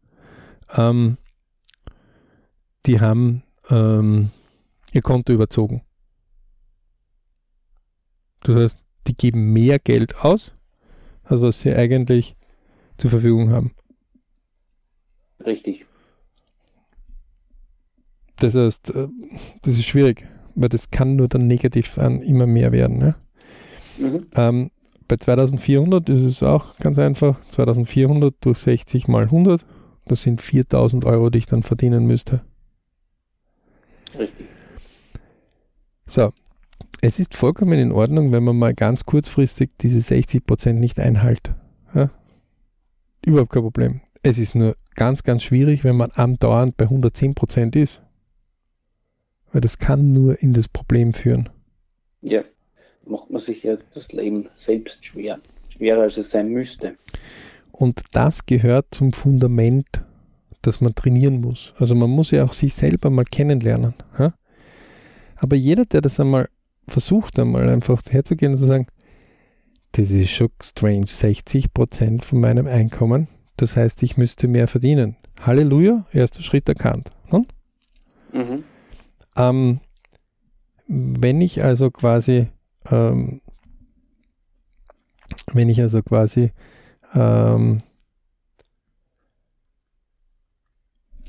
[0.76, 1.16] ähm,
[2.86, 4.30] die haben ähm,
[4.92, 5.82] ihr Konto überzogen.
[8.40, 10.52] Das heißt, die geben mehr Geld aus,
[11.24, 12.36] als was sie eigentlich
[12.96, 13.72] zur Verfügung haben.
[15.44, 15.86] Richtig.
[18.36, 19.08] Das heißt, äh,
[19.62, 22.98] das ist schwierig, weil das kann nur dann negativ an immer mehr werden.
[22.98, 23.14] Ne?
[23.98, 24.26] Mhm.
[24.34, 24.70] Ähm,
[25.08, 27.40] bei 2400 ist es auch ganz einfach.
[27.48, 29.66] 2400 durch 60 mal 100,
[30.06, 32.42] das sind 4000 Euro, die ich dann verdienen müsste.
[34.18, 34.46] Richtig.
[36.06, 36.32] So,
[37.00, 41.52] es ist vollkommen in Ordnung, wenn man mal ganz kurzfristig diese 60% nicht einhält.
[41.94, 42.10] Ja?
[43.24, 44.00] Überhaupt kein Problem.
[44.22, 48.02] Es ist nur ganz, ganz schwierig, wenn man andauernd bei 110% ist.
[49.52, 51.48] Weil das kann nur in das Problem führen.
[52.20, 52.42] Ja,
[53.04, 55.40] macht man sich ja das Leben selbst schwer.
[55.70, 56.96] Schwerer als es sein müsste.
[57.72, 60.04] Und das gehört zum Fundament,
[60.62, 61.74] das man trainieren muss.
[61.78, 63.94] Also man muss ja auch sich selber mal kennenlernen.
[64.18, 64.34] Ja?
[65.36, 66.48] Aber jeder, der das einmal
[66.88, 68.86] versucht, einmal einfach herzugehen und zu sagen,
[69.92, 75.16] das ist schon strange, 60 Prozent von meinem Einkommen, das heißt, ich müsste mehr verdienen.
[75.40, 77.10] Halleluja, erster Schritt erkannt.
[77.26, 77.46] Hm?
[78.32, 78.64] Mhm.
[79.36, 79.80] Ähm,
[80.86, 82.48] wenn ich also quasi,
[82.90, 83.40] ähm,
[85.52, 86.52] wenn ich also quasi
[87.14, 87.78] ähm,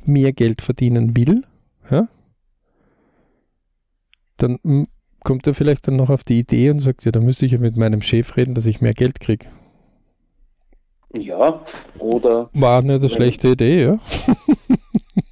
[0.07, 1.43] mehr Geld verdienen will,
[1.89, 2.07] ja,
[4.37, 4.87] dann hm,
[5.23, 7.57] kommt er vielleicht dann noch auf die Idee und sagt, ja, da müsste ich ja
[7.57, 9.47] mit meinem Chef reden, dass ich mehr Geld kriege.
[11.13, 11.61] Ja,
[11.99, 12.49] oder.
[12.53, 13.99] War nicht eine schlechte Idee, ja.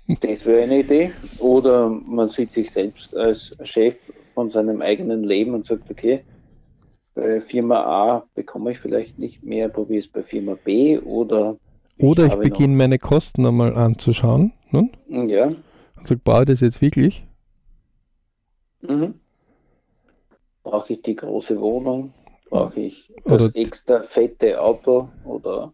[0.22, 1.12] das wäre eine Idee.
[1.40, 3.98] Oder man sieht sich selbst als Chef
[4.36, 6.22] von seinem eigenen Leben und sagt, okay,
[7.16, 11.58] bei Firma A bekomme ich vielleicht nicht mehr, probiere es bei Firma B oder.
[11.98, 14.54] Ich oder ich beginne meine Kosten einmal anzuschauen.
[14.72, 14.90] Ne?
[15.08, 15.46] Ja.
[15.48, 17.26] Und sage, baue ich das jetzt wirklich?
[18.82, 19.16] Mhm.
[20.64, 22.14] Brauche ich die große Wohnung?
[22.50, 25.74] Brauche ich das oder extra fette Auto oder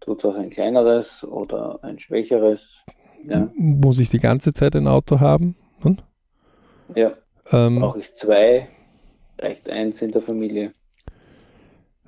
[0.00, 2.78] tut es auch ein kleineres oder ein schwächeres?
[3.26, 3.50] Ja.
[3.54, 5.56] Muss ich die ganze Zeit ein Auto haben?
[5.82, 5.98] Hm?
[6.94, 7.12] Ja.
[7.52, 8.68] Ähm, Brauche ich zwei?
[9.38, 10.72] Reicht eins in der Familie?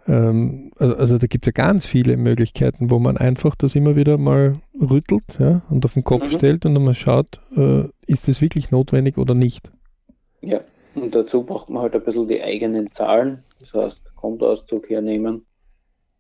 [0.09, 3.97] Ähm, also, also, da gibt es ja ganz viele Möglichkeiten, wo man einfach das immer
[3.97, 6.37] wieder mal rüttelt ja, und auf den Kopf mhm.
[6.37, 9.71] stellt und dann mal schaut, äh, ist das wirklich notwendig oder nicht?
[10.41, 10.61] Ja.
[10.95, 15.47] Und dazu braucht man halt ein bisschen die eigenen Zahlen, das heißt Kontoauszug hernehmen,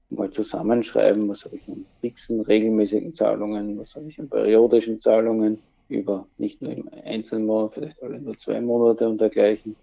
[0.08, 5.58] mal zusammenschreiben, was habe ich an fixen, regelmäßigen Zahlungen, was habe ich an periodischen Zahlungen
[5.88, 9.76] über nicht nur im einzelnen Monat, vielleicht alle nur zwei Monate und dergleichen.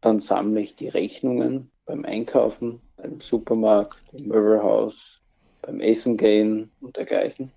[0.00, 5.20] Dann sammle ich die Rechnungen beim Einkaufen, beim Supermarkt, im Möbelhaus,
[5.62, 7.50] beim Essen gehen und dergleichen.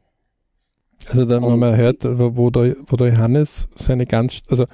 [1.07, 4.65] Also da haben wir hört, wo der, wo der Johannes seine ganz, also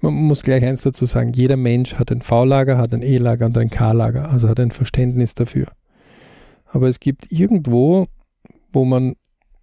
[0.00, 3.56] man muss gleich eins dazu sagen, jeder Mensch hat ein V-Lager, hat ein E-Lager und
[3.56, 5.66] ein K-Lager, also hat ein Verständnis dafür.
[6.66, 8.06] Aber es gibt irgendwo,
[8.72, 9.16] wo man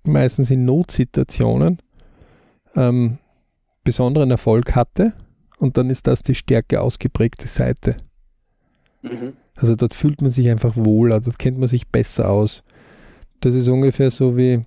[0.05, 1.79] meistens in Notsituationen
[2.75, 3.17] ähm,
[3.83, 5.13] besonderen Erfolg hatte
[5.59, 7.97] und dann ist das die stärker ausgeprägte Seite.
[9.01, 9.33] Mhm.
[9.55, 12.63] Also dort fühlt man sich einfach wohler, dort kennt man sich besser aus.
[13.39, 14.61] Das ist ungefähr so wie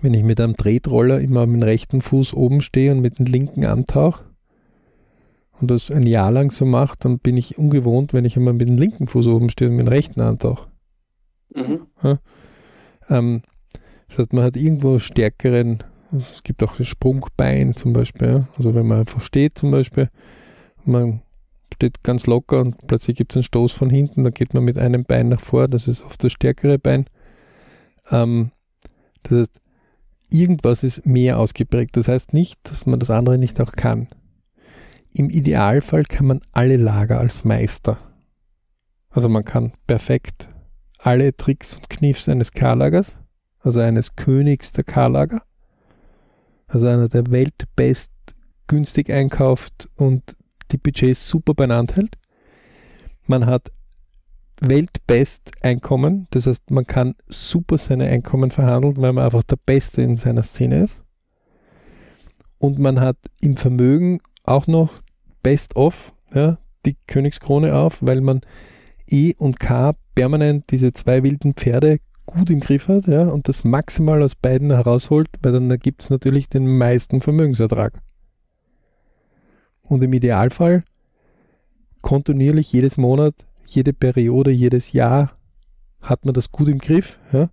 [0.00, 3.26] wenn ich mit einem Tretroller immer mit dem rechten Fuß oben stehe und mit dem
[3.26, 4.24] linken antauche
[5.60, 8.68] und das ein Jahr lang so mache, dann bin ich ungewohnt, wenn ich immer mit
[8.68, 10.68] dem linken Fuß oben stehe und mit dem rechten antauche.
[11.54, 11.86] Mhm.
[12.02, 12.18] Ja?
[13.08, 13.42] Ähm,
[14.08, 18.48] das heißt, man hat irgendwo stärkeren, also es gibt auch das Sprungbein zum Beispiel, ja?
[18.56, 20.08] also wenn man einfach steht zum Beispiel,
[20.84, 21.22] man
[21.72, 24.78] steht ganz locker und plötzlich gibt es einen Stoß von hinten, dann geht man mit
[24.78, 27.06] einem Bein nach vor, das ist oft das stärkere Bein.
[28.10, 28.52] Ähm,
[29.22, 29.60] das heißt,
[30.30, 31.96] irgendwas ist mehr ausgeprägt.
[31.96, 34.08] Das heißt nicht, dass man das andere nicht auch kann.
[35.14, 37.98] Im Idealfall kann man alle Lager als Meister.
[39.10, 40.48] Also man kann perfekt
[40.98, 43.18] alle Tricks und Kniffs eines K-Lagers,
[43.58, 45.42] also eines Königs der K-Lager,
[46.66, 48.12] also einer, der weltbest
[48.68, 50.36] günstig einkauft und
[50.70, 52.16] die Budgets super beieinander hält.
[53.26, 53.70] Man hat
[54.60, 60.02] weltbest Einkommen, das heißt, man kann super seine Einkommen verhandeln, weil man einfach der Beste
[60.02, 61.02] in seiner Szene ist.
[62.58, 65.02] Und man hat im Vermögen auch noch
[65.42, 68.40] Best of, ja, die Königskrone auf, weil man
[69.08, 73.64] E und K permanent diese zwei wilden Pferde gut im Griff hat ja, und das
[73.64, 77.94] maximal aus beiden herausholt, weil dann gibt es natürlich den meisten Vermögensertrag.
[79.92, 80.84] Und im Idealfall
[82.00, 83.34] kontinuierlich jedes Monat,
[83.66, 85.36] jede Periode, jedes Jahr
[86.00, 87.18] hat man das gut im Griff.
[87.30, 87.50] Ja.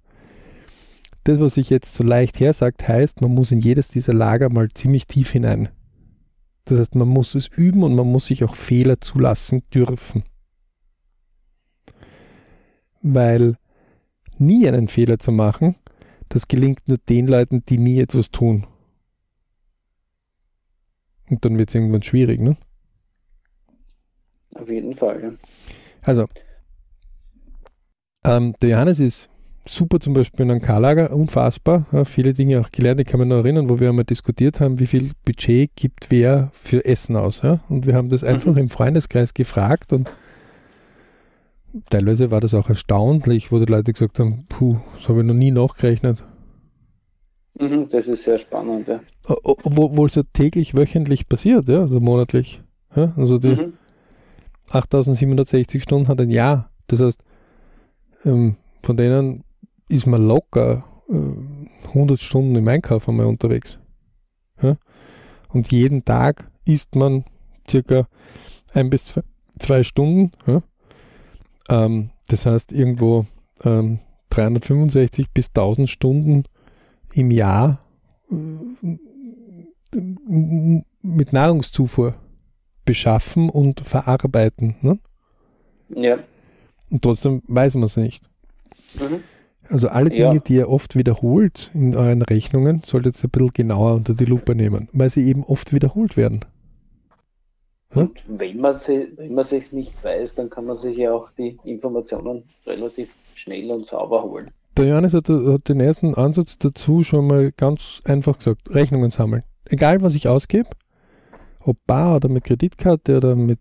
[1.26, 4.70] Das, was sich jetzt so leicht hersagt, heißt, man muss in jedes dieser Lager mal
[4.70, 5.68] ziemlich tief hinein.
[6.64, 10.24] Das heißt, man muss es üben und man muss sich auch Fehler zulassen dürfen.
[13.02, 13.58] Weil
[14.38, 15.76] nie einen Fehler zu machen,
[16.30, 18.66] das gelingt nur den Leuten, die nie etwas tun.
[21.30, 22.58] Und dann wird es irgendwann schwierig, ne?
[24.56, 25.32] Auf jeden Fall, ja.
[26.02, 26.26] Also,
[28.26, 29.30] ähm, der Johannes ist
[29.66, 31.86] super zum Beispiel in einem K-Lager, unfassbar.
[31.92, 33.00] Ja, viele Dinge auch gelernt.
[33.00, 36.50] Ich kann mich noch erinnern, wo wir einmal diskutiert haben, wie viel Budget gibt wer
[36.54, 37.42] für Essen aus.
[37.42, 37.60] Ja?
[37.70, 38.58] Und wir haben das einfach mhm.
[38.58, 40.10] im Freundeskreis gefragt und
[41.90, 45.36] teilweise war das auch erstaunlich, wo die Leute gesagt haben, puh, das habe ich noch
[45.36, 46.24] nie nachgerechnet.
[47.60, 49.02] Mhm, das ist sehr spannend, ja.
[49.44, 52.62] Obwohl es ja täglich, wöchentlich passiert, ja, also monatlich.
[52.96, 53.14] Ja?
[53.18, 53.74] Also die mhm.
[54.70, 56.72] 8760 Stunden hat ein Jahr.
[56.88, 57.24] Das heißt,
[58.26, 59.44] ähm, von denen
[59.90, 63.78] ist man locker äh, 100 Stunden im Einkauf einmal unterwegs.
[64.62, 64.78] Ja?
[65.50, 67.26] Und jeden Tag isst man
[67.70, 68.08] circa
[68.74, 69.22] ein bis zwei,
[69.58, 70.32] zwei Stunden.
[70.48, 70.62] Ja?
[71.70, 73.26] Ähm, das heißt, irgendwo
[73.64, 76.44] ähm, 365 bis 1000 Stunden
[77.14, 77.80] im Jahr
[78.32, 78.36] äh,
[81.02, 82.16] mit Nahrungszufuhr
[82.86, 84.76] beschaffen und verarbeiten.
[84.82, 85.00] Ne?
[85.90, 86.20] Ja.
[86.90, 88.24] Und trotzdem weiß man es nicht.
[88.96, 89.24] Mhm.
[89.70, 90.40] Also alle Dinge, ja.
[90.40, 94.56] die ihr oft wiederholt in euren Rechnungen, solltet ihr ein bisschen genauer unter die Lupe
[94.56, 96.44] nehmen, weil sie eben oft wiederholt werden.
[97.92, 98.08] Hm?
[98.08, 101.30] Und wenn man sie, wenn man sich nicht weiß, dann kann man sich ja auch
[101.38, 104.50] die Informationen relativ schnell und sauber holen.
[104.80, 109.44] Der Johannes hat, hat den ersten Ansatz dazu schon mal ganz einfach gesagt: Rechnungen sammeln.
[109.66, 110.70] Egal was ich ausgebe,
[111.60, 113.60] ob bar oder mit Kreditkarte oder mit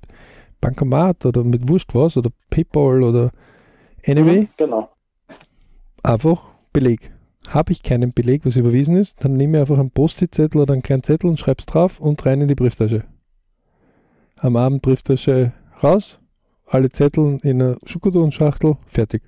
[0.61, 3.31] Bankomat oder mit Wurst was oder PayPal oder
[4.07, 4.43] anyway.
[4.43, 4.89] Mhm, genau
[6.03, 7.13] einfach Beleg.
[7.49, 10.83] Habe ich keinen Beleg, was überwiesen ist, dann nehme ich einfach einen Post-it-Zettel oder einen
[10.83, 13.05] kleinen Zettel und schreibe es drauf und rein in die Brieftasche.
[14.37, 15.53] Am Abend Brieftasche
[15.83, 16.19] raus,
[16.67, 19.23] alle Zettel in eine Schokoladenschachtel, fertig.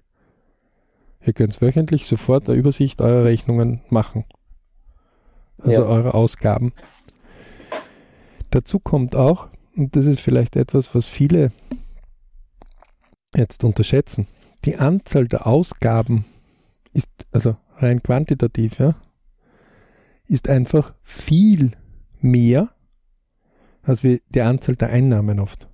[1.24, 4.24] Ihr könnt wöchentlich sofort eine Übersicht eurer Rechnungen machen.
[5.58, 5.88] Also ja.
[5.88, 6.72] eure Ausgaben.
[8.50, 11.52] Dazu kommt auch, und das ist vielleicht etwas, was viele
[13.34, 14.26] jetzt unterschätzen,
[14.64, 16.24] die Anzahl der Ausgaben
[16.92, 18.94] ist, also rein quantitativ, ja,
[20.26, 21.72] ist einfach viel
[22.20, 22.70] mehr
[23.82, 25.68] als wie die Anzahl der Einnahmen oft.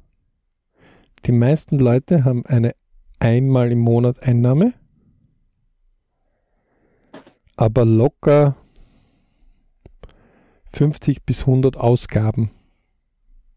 [1.25, 2.73] Die meisten Leute haben eine
[3.19, 4.75] einmal im Monat Einnahme,
[7.57, 8.57] aber locker
[10.73, 12.51] 50 bis 100 Ausgaben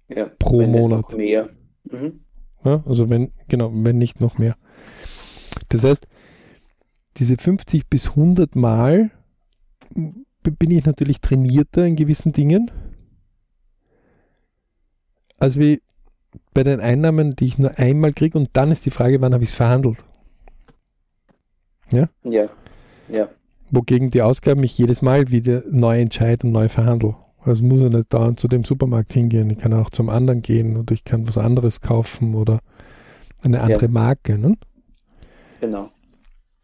[0.07, 1.15] ja, pro Monat.
[1.15, 1.49] Mehr.
[1.83, 2.21] Mhm.
[2.63, 4.55] Ja, also wenn, genau, wenn nicht noch mehr.
[5.69, 6.07] Das heißt,
[7.17, 9.11] diese 50 bis 100 Mal
[9.89, 12.71] bin ich natürlich trainierter in gewissen Dingen,
[15.37, 15.81] als wie
[16.53, 19.43] bei den Einnahmen, die ich nur einmal kriege und dann ist die Frage, wann habe
[19.43, 20.05] ich es verhandelt.
[21.91, 22.09] Ja?
[22.23, 22.49] Ja.
[23.07, 23.29] Ja.
[23.71, 27.15] Wogegen die Ausgaben ich jedes Mal wieder neu entscheide und neu verhandle.
[27.43, 29.49] Also muss ich nicht dauernd zu dem Supermarkt hingehen.
[29.49, 32.59] Ich kann auch zum anderen gehen oder ich kann was anderes kaufen oder
[33.43, 33.91] eine andere ja.
[33.91, 34.37] Marke.
[34.37, 34.55] Ne?
[35.61, 35.87] Genau.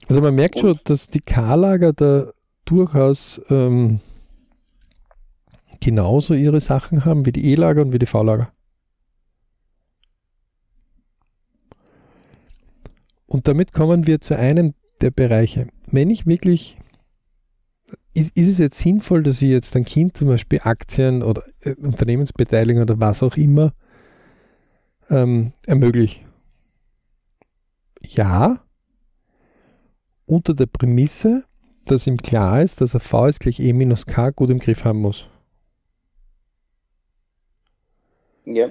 [0.07, 2.31] Also man merkt schon, dass die K-Lager da
[2.65, 3.99] durchaus ähm,
[5.79, 8.51] genauso ihre Sachen haben wie die E-Lager und wie die V-Lager.
[13.27, 15.67] Und damit kommen wir zu einem der Bereiche.
[15.91, 16.77] Wenn ich wirklich,
[18.15, 21.75] ist, ist es jetzt sinnvoll, dass ich jetzt ein Kind zum Beispiel Aktien oder äh,
[21.75, 23.73] Unternehmensbeteiligung oder was auch immer
[25.09, 26.21] ähm, ermögliche?
[28.01, 28.63] Ja,
[30.25, 31.43] unter der Prämisse,
[31.85, 34.85] dass ihm klar ist, dass er V ist gleich E minus K gut im Griff
[34.85, 35.29] haben muss.
[38.45, 38.69] Ja.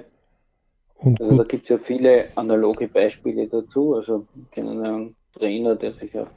[0.95, 3.95] Und also da gibt es ja viele analoge Beispiele dazu.
[3.95, 6.29] Also ich kenne einen Trainer, der sich auf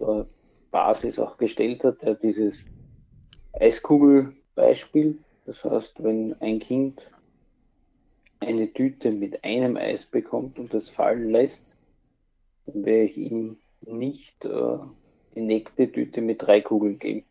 [0.00, 0.26] eine
[0.70, 2.64] Basis auch gestellt hat, der dieses
[3.52, 5.18] Eiskugelbeispiel.
[5.46, 7.10] Das heißt, wenn ein Kind
[8.40, 11.62] eine Tüte mit einem Eis bekommt und das fallen lässt,
[12.66, 14.78] dann werde ich ihm nicht äh,
[15.34, 17.24] die nächste Tüte mit drei Kugeln geben.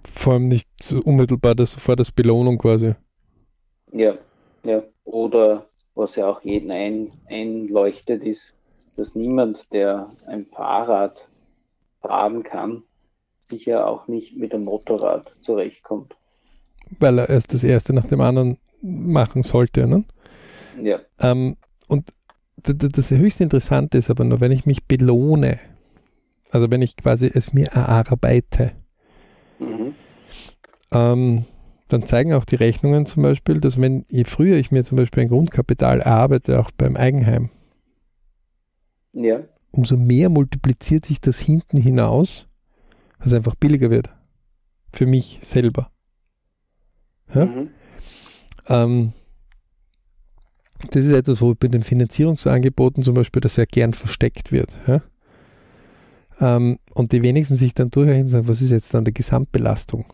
[0.00, 2.94] Vor allem nicht so unmittelbar das, sofort das Belohnung quasi.
[3.92, 4.16] Ja,
[4.62, 4.82] ja.
[5.04, 8.54] Oder was ja auch jeden ein, einleuchtet, ist,
[8.96, 11.28] dass niemand, der ein Fahrrad
[12.06, 12.82] fahren kann,
[13.50, 16.16] sicher auch nicht mit einem Motorrad zurechtkommt.
[16.98, 20.04] Weil er erst das erste nach dem anderen machen sollte, ne?
[20.82, 21.00] Ja.
[21.20, 21.56] Ähm,
[21.88, 22.10] und
[22.56, 25.58] das höchst Interessante ist aber nur, wenn ich mich belohne,
[26.50, 28.72] also wenn ich quasi es mir erarbeite,
[29.58, 29.94] mhm.
[30.92, 31.44] ähm,
[31.88, 35.22] dann zeigen auch die Rechnungen zum Beispiel, dass wenn je früher ich mir zum Beispiel
[35.22, 37.50] ein Grundkapital erarbeite, auch beim Eigenheim,
[39.14, 39.40] ja.
[39.76, 42.46] Umso mehr multipliziert sich das hinten hinaus,
[43.18, 44.10] dass es einfach billiger wird.
[44.92, 45.90] Für mich selber.
[47.34, 47.46] Ja?
[47.46, 47.70] Mhm.
[48.68, 49.12] Ähm,
[50.90, 54.76] das ist etwas, wo bei den Finanzierungsangeboten zum Beispiel das sehr gern versteckt wird.
[54.86, 55.02] Ja?
[56.40, 60.06] Ähm, und die wenigsten sich dann durchhalten und sagen, was ist jetzt dann die Gesamtbelastung?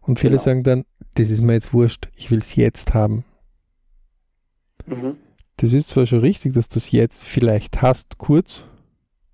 [0.00, 0.42] Und viele genau.
[0.42, 3.24] sagen dann, das ist mir jetzt wurscht, ich will es jetzt haben.
[4.86, 5.16] Mhm.
[5.56, 8.64] Das ist zwar schon richtig, dass du das jetzt vielleicht hast, kurz.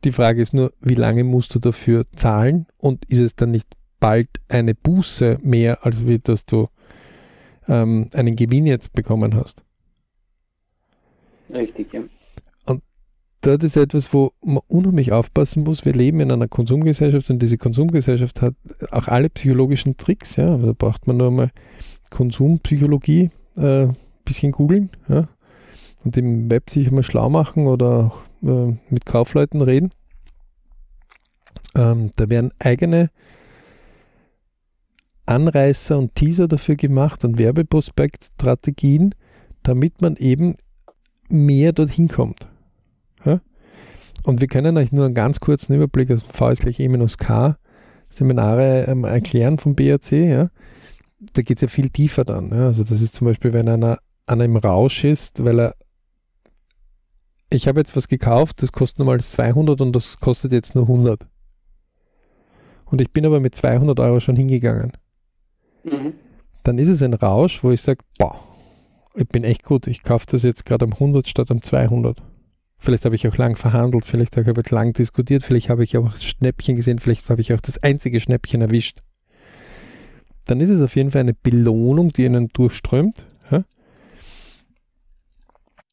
[0.05, 3.69] Die Frage ist nur, wie lange musst du dafür zahlen und ist es dann nicht
[3.99, 6.69] bald eine Buße mehr, als wie dass du
[7.69, 9.63] ähm, einen Gewinn jetzt bekommen hast?
[11.51, 12.03] Richtig, ja
[13.41, 15.85] das ist etwas, wo man unheimlich aufpassen muss.
[15.85, 18.55] Wir leben in einer Konsumgesellschaft und diese Konsumgesellschaft hat
[18.91, 20.37] auch alle psychologischen Tricks.
[20.37, 21.51] Ja, also da braucht man nur mal
[22.11, 23.89] Konsumpsychologie ein äh,
[24.25, 25.29] bisschen googeln ja,
[26.05, 29.91] und im Web sich mal schlau machen oder äh, mit Kaufleuten reden.
[31.75, 33.11] Ähm, da werden eigene
[35.27, 39.15] Anreißer und Teaser dafür gemacht und Werbeprospektstrategien,
[39.63, 40.57] damit man eben
[41.29, 42.49] mehr dorthin kommt.
[43.25, 43.41] Ja?
[44.25, 47.57] Und wir können euch nur einen ganz kurzen Überblick aus dem V ist gleich E-K
[48.09, 50.11] Seminare ähm, erklären vom BAC.
[50.11, 50.49] Ja?
[51.33, 52.51] Da geht es ja viel tiefer dann.
[52.51, 52.67] Ja?
[52.67, 55.75] Also das ist zum Beispiel, wenn einer an einem Rausch ist, weil er
[57.51, 61.27] ich habe jetzt was gekauft, das kostet normal 200 und das kostet jetzt nur 100.
[62.87, 64.93] Und ich bin aber mit 200 Euro schon hingegangen.
[65.85, 66.15] Mhm.
[66.63, 68.39] Dann ist es ein Rausch, wo ich sage, boah,
[69.15, 72.23] ich bin echt gut, ich kaufe das jetzt gerade am 100 statt am 200.
[72.79, 76.17] Vielleicht habe ich auch lang verhandelt, vielleicht habe ich lang diskutiert, vielleicht habe ich auch
[76.17, 79.01] Schnäppchen gesehen, vielleicht habe ich auch das einzige Schnäppchen erwischt.
[80.47, 83.27] Dann ist es auf jeden Fall eine Belohnung, die einen durchströmt.
[83.51, 83.65] Ja?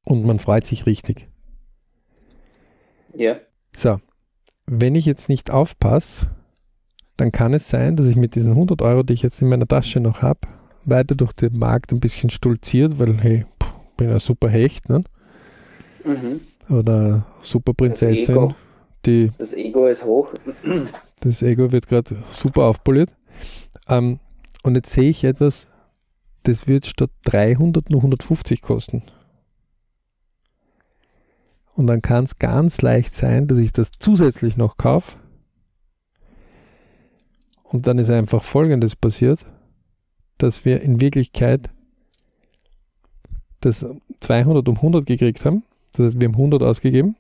[0.06, 1.28] Und man freut sich richtig.
[3.18, 3.38] Ja.
[3.76, 4.00] So,
[4.66, 6.28] wenn ich jetzt nicht aufpasse,
[7.18, 9.68] dann kann es sein, dass ich mit diesen 100 Euro, die ich jetzt in meiner
[9.68, 10.42] Tasche noch habe,
[10.86, 13.46] weiter durch den Markt ein bisschen stolziert, weil, hey,
[13.98, 15.04] bin ja super Hecht, ne?
[16.06, 18.36] Mhm oder Superprinzessin.
[18.36, 18.56] Das Ego,
[19.06, 20.30] die, das Ego ist hoch.
[21.22, 23.16] Das Ego wird gerade super aufpoliert.
[23.90, 24.20] Ähm,
[24.62, 25.66] und jetzt sehe ich etwas,
[26.44, 29.02] das wird statt 300 nur 150 kosten.
[31.78, 35.16] Und dann kann es ganz leicht sein, dass ich das zusätzlich noch kaufe.
[37.64, 39.46] Und dann ist einfach Folgendes passiert,
[40.38, 41.70] dass wir in Wirklichkeit
[43.62, 43.86] das
[44.20, 45.64] 200 um 100 gekriegt haben
[45.98, 47.16] das heißt, wir haben 100 ausgegeben.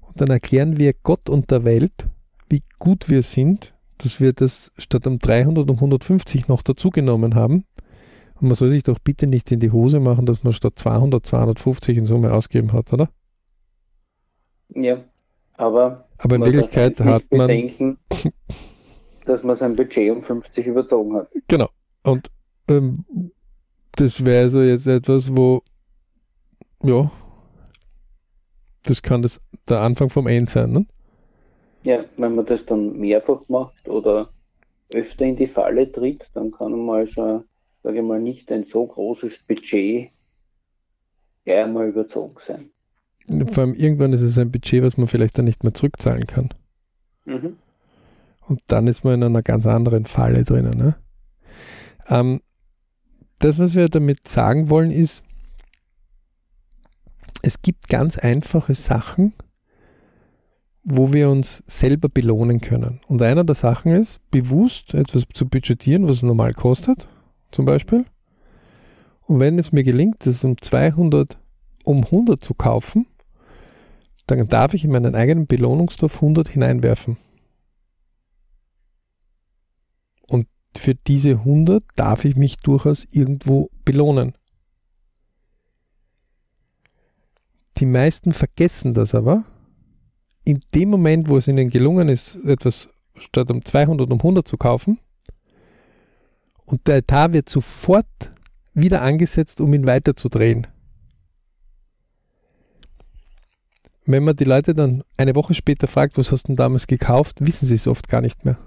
[0.00, 2.06] Und dann erklären wir Gott und der Welt,
[2.48, 7.64] wie gut wir sind, dass wir das statt um 300 um 150 noch dazugenommen haben.
[8.42, 11.24] Und man soll sich doch bitte nicht in die Hose machen, dass man statt 200
[11.24, 13.08] 250 in Summe ausgegeben hat, oder?
[14.74, 15.04] Ja,
[15.54, 16.08] aber.
[16.18, 17.46] Aber in Wirklichkeit hat man.
[17.46, 17.98] Bedenken,
[19.26, 21.28] dass man sein Budget um 50 überzogen hat.
[21.46, 21.68] Genau.
[22.02, 22.32] Und
[22.66, 23.04] ähm,
[23.92, 25.62] das wäre so jetzt etwas, wo
[26.82, 27.12] ja,
[28.84, 30.86] das kann das der Anfang vom Ende sein, ne?
[31.84, 34.30] Ja, wenn man das dann mehrfach macht oder
[34.92, 37.44] öfter in die Falle tritt, dann kann man mal so,
[37.82, 40.10] sage ich mal, nicht ein so großes Budget
[41.44, 42.70] gleich einmal überzogen sein.
[43.52, 46.50] Vor allem irgendwann ist es ein Budget, was man vielleicht dann nicht mehr zurückzahlen kann.
[47.24, 47.56] Mhm.
[48.48, 50.76] Und dann ist man in einer ganz anderen Falle drinnen.
[50.76, 50.96] Ne?
[52.08, 52.40] Ähm,
[53.38, 55.24] das, was wir damit sagen wollen, ist,
[57.42, 59.34] es gibt ganz einfache Sachen,
[60.84, 63.00] wo wir uns selber belohnen können.
[63.06, 67.08] Und einer der Sachen ist, bewusst etwas zu budgetieren, was es normal kostet,
[67.52, 68.04] zum Beispiel.
[69.26, 71.38] Und wenn es mir gelingt, das um 200,
[71.84, 73.06] um 100 zu kaufen,
[74.26, 77.16] dann darf ich in meinen eigenen Belohnungstopf 100 hineinwerfen.
[80.28, 84.34] Und für diese 100 darf ich mich durchaus irgendwo belohnen.
[87.78, 89.44] Die meisten vergessen das aber.
[90.44, 94.56] In dem Moment, wo es ihnen gelungen ist, etwas statt um 200 um 100 zu
[94.56, 94.98] kaufen,
[96.72, 98.06] und der Etat wird sofort
[98.74, 100.66] wieder angesetzt, um ihn weiterzudrehen.
[104.04, 107.36] Wenn man die Leute dann eine Woche später fragt, was hast du denn damals gekauft,
[107.40, 108.58] wissen sie es oft gar nicht mehr.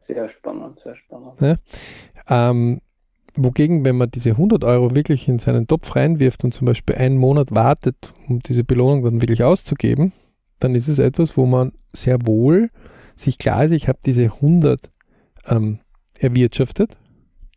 [0.00, 1.40] Sehr spannend, sehr spannend.
[1.40, 1.56] Ja?
[2.28, 2.80] Ähm,
[3.38, 7.18] Wogegen, wenn man diese 100 Euro wirklich in seinen Topf reinwirft und zum Beispiel einen
[7.18, 10.12] Monat wartet, um diese Belohnung dann wirklich auszugeben,
[10.58, 12.70] dann ist es etwas, wo man sehr wohl
[13.14, 14.90] sich klar ist, ich habe diese 100
[15.46, 15.80] ähm,
[16.18, 16.96] erwirtschaftet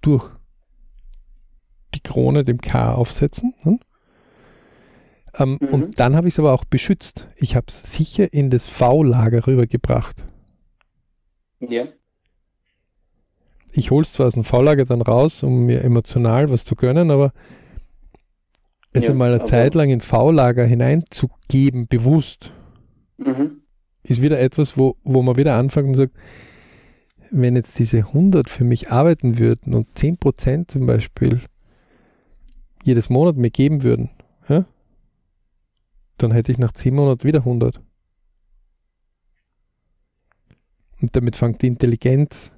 [0.01, 0.29] durch
[1.93, 3.53] die Krone dem K aufsetzen.
[3.63, 3.79] Ne?
[5.37, 5.67] Ähm, mhm.
[5.69, 7.27] Und dann habe ich es aber auch beschützt.
[7.35, 10.25] Ich habe es sicher in das V-Lager rübergebracht.
[11.59, 11.87] Ja.
[13.71, 17.11] Ich hole es zwar aus dem V-Lager dann raus, um mir emotional was zu gönnen,
[17.11, 17.33] aber
[18.93, 22.51] es ja, einmal eine Zeit lang in V-Lager hineinzugeben, bewusst,
[23.17, 23.61] mhm.
[24.01, 26.13] ist wieder etwas, wo, wo man wieder anfängt und sagt,
[27.31, 31.41] wenn jetzt diese 100 für mich arbeiten würden und 10% zum Beispiel
[32.83, 34.09] jedes Monat mir geben würden,
[34.47, 34.65] ja,
[36.17, 37.81] dann hätte ich nach 10 Monaten wieder 100.
[41.01, 42.51] Und damit fängt die Intelligenz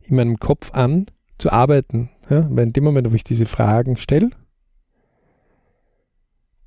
[0.00, 2.10] in meinem Kopf an zu arbeiten.
[2.30, 2.48] Ja?
[2.50, 4.30] Weil in dem Moment, wo ich diese Fragen stelle,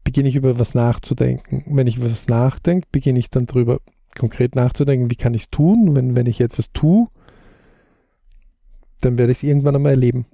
[0.04, 1.64] beginne ich über was nachzudenken.
[1.68, 3.80] Wenn ich über was nachdenke, beginne ich dann darüber
[4.18, 5.96] konkret nachzudenken, wie kann ich es tun.
[5.96, 7.08] Wenn, wenn ich etwas tue,
[9.02, 10.26] dann werde ich es irgendwann einmal erleben.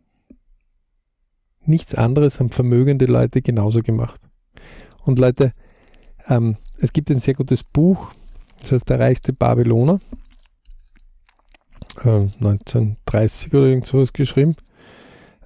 [1.65, 4.22] Nichts anderes haben vermögende Leute genauso gemacht.
[5.03, 5.53] Und Leute,
[6.28, 8.11] ähm, es gibt ein sehr gutes Buch,
[8.61, 9.99] das heißt Der reichste Babyloner.
[12.03, 14.55] Äh, 1930 oder irgend sowas geschrieben.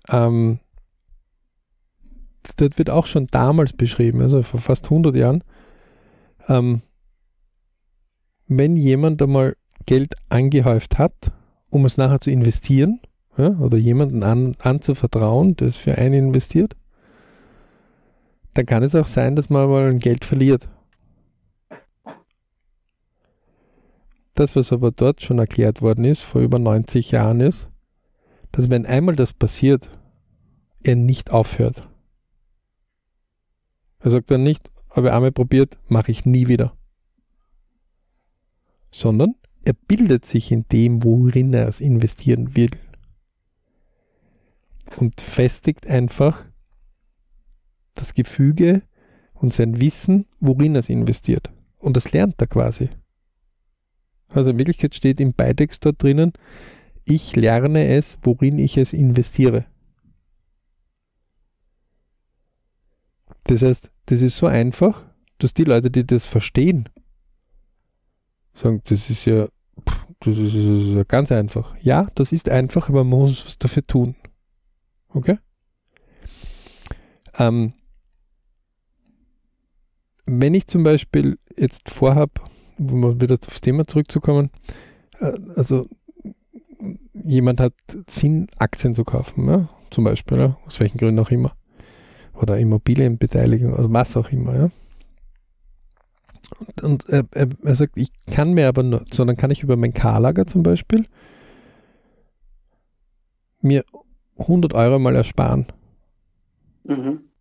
[0.09, 0.59] Ähm,
[2.43, 5.43] das wird auch schon damals beschrieben, also vor fast 100 Jahren.
[6.47, 6.81] Ähm,
[8.47, 9.55] wenn jemand einmal
[9.85, 11.31] Geld angehäuft hat,
[11.69, 12.99] um es nachher zu investieren,
[13.37, 16.75] ja, oder jemanden an, anzuvertrauen, der es für einen investiert,
[18.53, 20.69] dann kann es auch sein, dass man mal ein Geld verliert.
[24.35, 27.69] Das, was aber dort schon erklärt worden ist, vor über 90 Jahren ist,
[28.51, 29.89] dass wenn einmal das passiert,
[30.83, 31.87] er nicht aufhört.
[33.99, 36.75] Er sagt dann nicht, habe ich einmal probiert, mache ich nie wieder.
[38.89, 42.71] Sondern er bildet sich in dem, worin er es investieren will.
[44.97, 46.45] Und festigt einfach
[47.95, 48.81] das Gefüge
[49.33, 51.49] und sein Wissen, worin er es investiert.
[51.77, 52.89] Und das lernt er quasi.
[54.29, 56.33] Also in Wirklichkeit steht im Beitext dort drinnen,
[57.05, 59.65] ich lerne es, worin ich es investiere.
[63.45, 65.05] Das heißt, das ist so einfach,
[65.39, 66.87] dass die Leute, die das verstehen,
[68.53, 69.47] sagen, das ist ja,
[70.19, 71.75] das ist, ja ganz einfach.
[71.81, 74.15] Ja, das ist einfach, aber man muss was dafür tun.
[75.13, 75.37] Okay?
[77.37, 77.73] Ähm,
[80.25, 82.33] wenn ich zum Beispiel jetzt vorhabe,
[82.77, 84.49] um wieder aufs Thema zurückzukommen,
[85.19, 85.87] äh, also
[87.13, 87.73] jemand hat
[88.07, 89.69] Sinn, Aktien zu kaufen, ja?
[89.89, 90.57] zum Beispiel, ja?
[90.65, 91.53] aus welchen Gründen auch immer,
[92.33, 94.55] oder Immobilienbeteiligung, oder was auch immer.
[94.55, 94.69] Ja?
[96.59, 99.93] Und, und er, er, sagt, ich kann mir aber nur, sondern kann ich über mein
[99.93, 101.05] K-Lager zum Beispiel
[103.61, 103.83] mir
[104.41, 105.67] 100 Euro mal ersparen.
[106.83, 107.31] Mhm.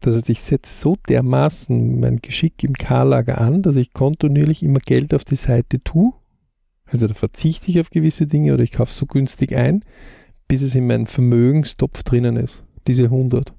[0.00, 4.78] Das heißt, ich setze so dermaßen mein Geschick im K-Lager an, dass ich kontinuierlich immer
[4.78, 6.12] Geld auf die Seite tue.
[6.86, 9.84] Also da verzichte ich auf gewisse Dinge oder ich kaufe so günstig ein,
[10.46, 12.64] bis es in meinem Vermögenstopf drinnen ist.
[12.86, 13.52] Diese 100.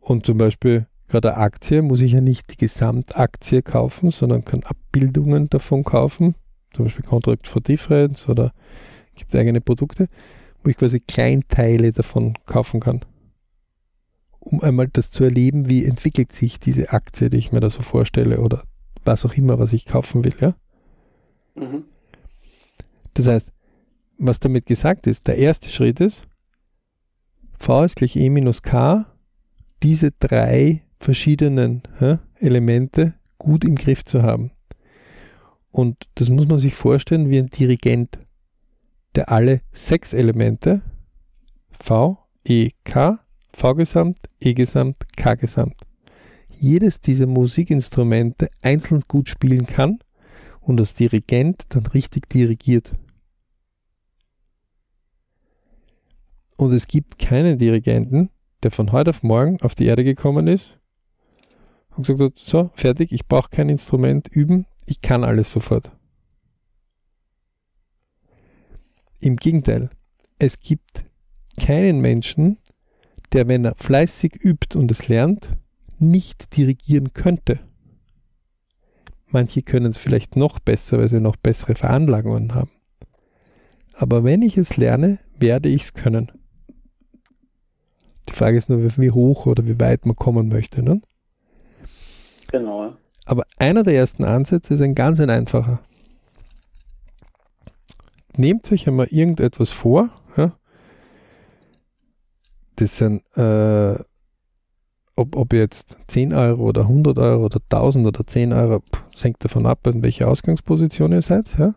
[0.00, 4.64] Und zum Beispiel gerade eine Aktie muss ich ja nicht die Gesamtaktie kaufen, sondern kann
[4.64, 6.34] Abbildungen davon kaufen.
[6.74, 8.52] Zum Beispiel Contract for Difference oder
[9.20, 10.08] gibt eigene Produkte,
[10.62, 13.04] wo ich quasi Kleinteile davon kaufen kann
[14.40, 17.82] um einmal das zu erleben, wie entwickelt sich diese Aktie, die ich mir da so
[17.82, 18.64] vorstelle oder
[19.04, 20.34] was auch immer, was ich kaufen will.
[20.40, 20.54] Ja?
[21.54, 21.84] Mhm.
[23.14, 23.52] Das heißt,
[24.18, 26.26] was damit gesagt ist, der erste Schritt ist,
[27.58, 29.06] V ist gleich E minus K,
[29.82, 34.50] diese drei verschiedenen ja, Elemente gut im Griff zu haben.
[35.70, 38.18] Und das muss man sich vorstellen wie ein Dirigent,
[39.14, 40.82] der alle sechs Elemente
[41.70, 43.20] V, E, K
[43.52, 45.76] V-Gesamt, E-Gesamt, K-Gesamt.
[46.48, 49.98] Jedes dieser Musikinstrumente einzeln gut spielen kann
[50.60, 52.92] und als Dirigent dann richtig dirigiert.
[56.56, 58.30] Und es gibt keinen Dirigenten,
[58.62, 60.78] der von heute auf morgen auf die Erde gekommen ist
[61.96, 65.92] und gesagt hat, so, fertig, ich brauche kein Instrument üben, ich kann alles sofort.
[69.20, 69.90] Im Gegenteil,
[70.38, 71.04] es gibt
[71.58, 72.58] keinen Menschen,
[73.32, 75.50] der, wenn er fleißig übt und es lernt,
[75.98, 77.60] nicht dirigieren könnte.
[79.26, 82.70] Manche können es vielleicht noch besser, weil sie noch bessere Veranlagungen haben.
[83.92, 86.32] Aber wenn ich es lerne, werde ich es können.
[88.28, 90.82] Die Frage ist nur, wie hoch oder wie weit man kommen möchte.
[90.82, 91.02] Ne?
[92.50, 92.94] Genau.
[93.26, 95.80] Aber einer der ersten Ansätze ist ein ganz ein einfacher.
[98.36, 100.52] Nehmt euch einmal irgendetwas vor, ja?
[102.76, 103.98] das sind, äh,
[105.16, 109.44] ob, ob jetzt 10 Euro oder 100 Euro oder 1000 oder 10 Euro, das hängt
[109.44, 111.74] davon ab, in welcher Ausgangsposition ihr seid, ja?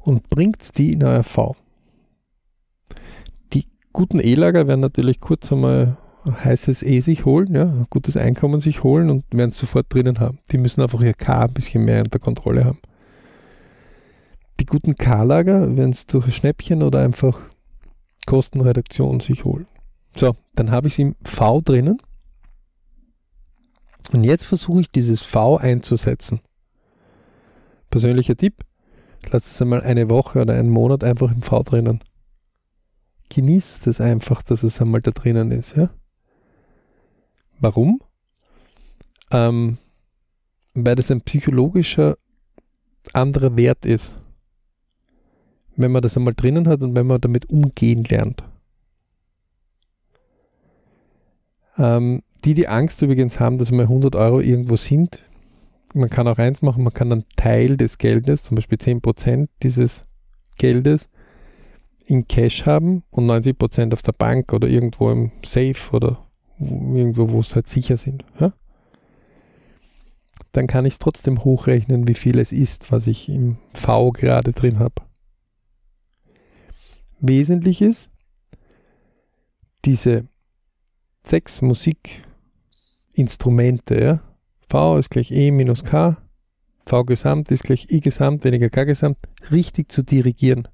[0.00, 1.56] und bringt die in euer V.
[3.52, 5.96] Die guten E-Lager werden natürlich kurz einmal
[6.26, 10.38] heißes E sich holen, ja, gutes Einkommen sich holen und werden es sofort drinnen haben.
[10.50, 12.78] Die müssen einfach ihr K ein bisschen mehr unter Kontrolle haben.
[14.60, 17.40] Die guten K-Lager werden es durch Schnäppchen oder einfach
[18.26, 19.66] Kostenreduktion sich holen.
[20.14, 21.98] So, dann habe ich es im V drinnen.
[24.12, 26.40] Und jetzt versuche ich dieses V einzusetzen.
[27.90, 28.64] Persönlicher Tipp,
[29.30, 32.00] lasst es einmal eine Woche oder einen Monat einfach im V drinnen.
[33.30, 35.76] Genießt es einfach, dass es einmal da drinnen ist.
[35.76, 35.90] Ja?
[37.60, 38.00] Warum?
[39.30, 39.78] Ähm,
[40.74, 42.16] weil das ein psychologischer
[43.12, 44.14] anderer Wert ist.
[45.78, 48.42] Wenn man das einmal drinnen hat und wenn man damit umgehen lernt.
[51.78, 55.24] Ähm, die, die Angst übrigens haben, dass mal 100 Euro irgendwo sind,
[55.94, 60.04] man kann auch eins machen, man kann einen Teil des Geldes, zum Beispiel 10% dieses
[60.58, 61.08] Geldes,
[62.06, 66.26] in Cash haben und 90% auf der Bank oder irgendwo im Safe oder
[66.58, 68.24] irgendwo, wo es halt sicher sind.
[68.40, 68.52] Ja?
[70.52, 74.52] Dann kann ich es trotzdem hochrechnen, wie viel es ist, was ich im V gerade
[74.52, 75.07] drin habe.
[77.20, 78.10] Wesentlich ist,
[79.84, 80.26] diese
[81.24, 84.22] sechs Musikinstrumente, ja?
[84.68, 86.16] V ist gleich E minus K,
[86.86, 89.18] V Gesamt ist gleich I Gesamt weniger K Gesamt,
[89.50, 90.68] richtig zu dirigieren.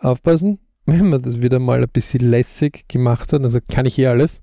[0.00, 4.10] Aufpassen, wenn man das wieder mal ein bisschen lässig gemacht hat, also kann ich hier
[4.10, 4.42] alles,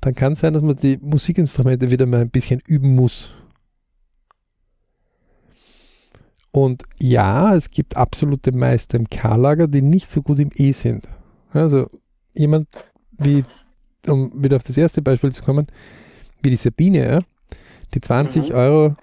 [0.00, 3.34] dann kann es sein, dass man die Musikinstrumente wieder mal ein bisschen üben muss.
[6.52, 11.08] Und ja, es gibt absolute Meister im K-Lager, die nicht so gut im E sind.
[11.52, 11.88] Also
[12.34, 12.68] jemand
[13.18, 13.44] wie,
[14.06, 15.66] um wieder auf das erste Beispiel zu kommen,
[16.42, 17.20] wie die Sabine, ja,
[17.94, 18.54] die 20 mhm.
[18.54, 18.94] Euro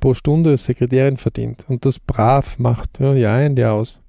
[0.00, 4.00] pro Stunde als Sekretärin verdient und das brav macht, ja, Jahr ein, Jahr aus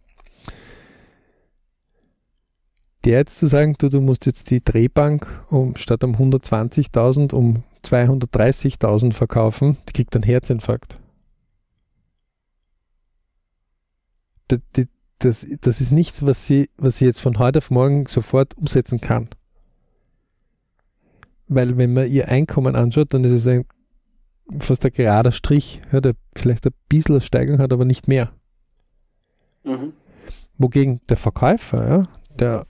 [3.05, 7.63] der jetzt zu sagen, du, du musst jetzt die Drehbank um, statt um 120.000 um
[7.85, 10.99] 230.000 verkaufen, die kriegt einen Herzinfarkt.
[14.47, 14.59] Das,
[15.19, 19.29] das, ist nichts, was sie, was sie jetzt von heute auf morgen sofort umsetzen kann.
[21.47, 23.65] Weil wenn man ihr Einkommen anschaut, dann ist es ein
[24.59, 28.31] fast ein gerader Strich, ja, der vielleicht ein bisschen Steigung hat, aber nicht mehr.
[29.63, 29.93] Mhm.
[30.57, 32.65] Wogegen der Verkäufer, ja, der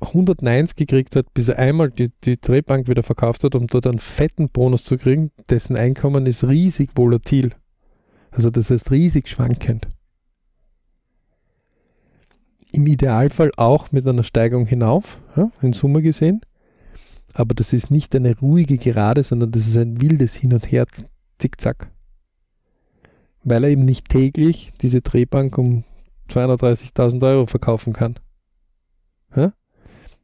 [0.00, 3.98] 190 gekriegt hat, bis er einmal die, die Drehbank wieder verkauft hat, um dort einen
[3.98, 7.52] fetten Bonus zu kriegen, dessen Einkommen ist riesig volatil.
[8.30, 9.88] Also das heißt riesig schwankend.
[12.72, 16.40] Im Idealfall auch mit einer Steigung hinauf, ja, in Summe gesehen.
[17.34, 20.86] Aber das ist nicht eine ruhige Gerade, sondern das ist ein wildes Hin und Her,
[21.38, 21.90] zickzack.
[23.44, 25.84] Weil er eben nicht täglich diese Drehbank um
[26.28, 28.18] 230.000 Euro verkaufen kann.
[29.34, 29.52] Ja?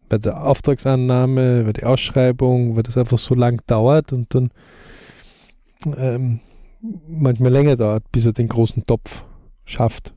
[0.09, 4.51] bei der Auftragsannahme, bei der Ausschreibung, weil das einfach so lang dauert und dann
[5.97, 6.41] ähm,
[7.09, 9.25] manchmal länger dauert, bis er den großen Topf
[9.65, 10.15] schafft.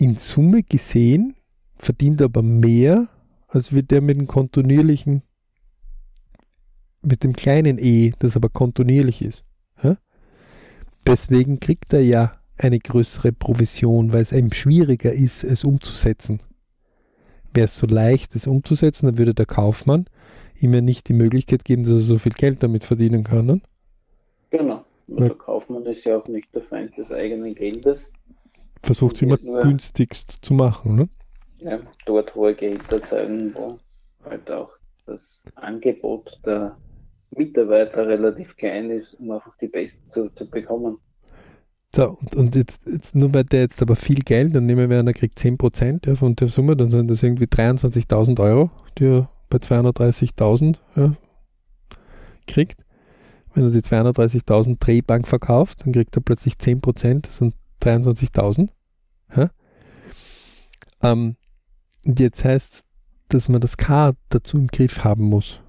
[0.00, 1.34] In Summe gesehen
[1.76, 3.08] verdient er aber mehr,
[3.48, 5.22] als wie der mit dem kontinuierlichen,
[7.02, 9.44] mit dem kleinen E, das aber kontinuierlich ist.
[9.82, 9.96] Ja?
[11.06, 16.40] Deswegen kriegt er ja eine größere Provision, weil es einem schwieriger ist, es umzusetzen
[17.54, 20.06] wäre es so leicht, das umzusetzen, dann würde der Kaufmann
[20.60, 23.46] ihm ja nicht die Möglichkeit geben, dass er so viel Geld damit verdienen kann.
[23.46, 23.60] Ne?
[24.50, 24.84] Genau.
[25.08, 28.10] Und der Kaufmann ist ja auch nicht der Feind des eigenen Geldes.
[28.82, 30.96] Versucht es immer günstigst zu machen.
[30.96, 31.08] Ne?
[31.58, 33.78] Ja, dort hohe Gehälter zeigen, wo
[34.24, 34.70] halt auch
[35.06, 36.76] das Angebot der
[37.30, 40.98] Mitarbeiter relativ klein ist, um einfach die Besten zu, zu bekommen.
[41.94, 45.00] So, und, und jetzt, jetzt, nur weil der jetzt aber viel Geld, dann nehmen wir
[45.00, 49.06] an, er kriegt 10% ja, von der Summe, dann sind das irgendwie 23.000 Euro, die
[49.06, 51.12] er bei 230.000 ja,
[52.46, 52.84] kriegt.
[53.54, 58.70] Wenn er die 230.000 Drehbank verkauft, dann kriegt er plötzlich 10%, das sind 23.000.
[59.36, 59.50] Ja.
[61.02, 61.36] Ähm,
[62.04, 62.84] jetzt heißt es,
[63.28, 65.60] dass man das K dazu im Griff haben muss.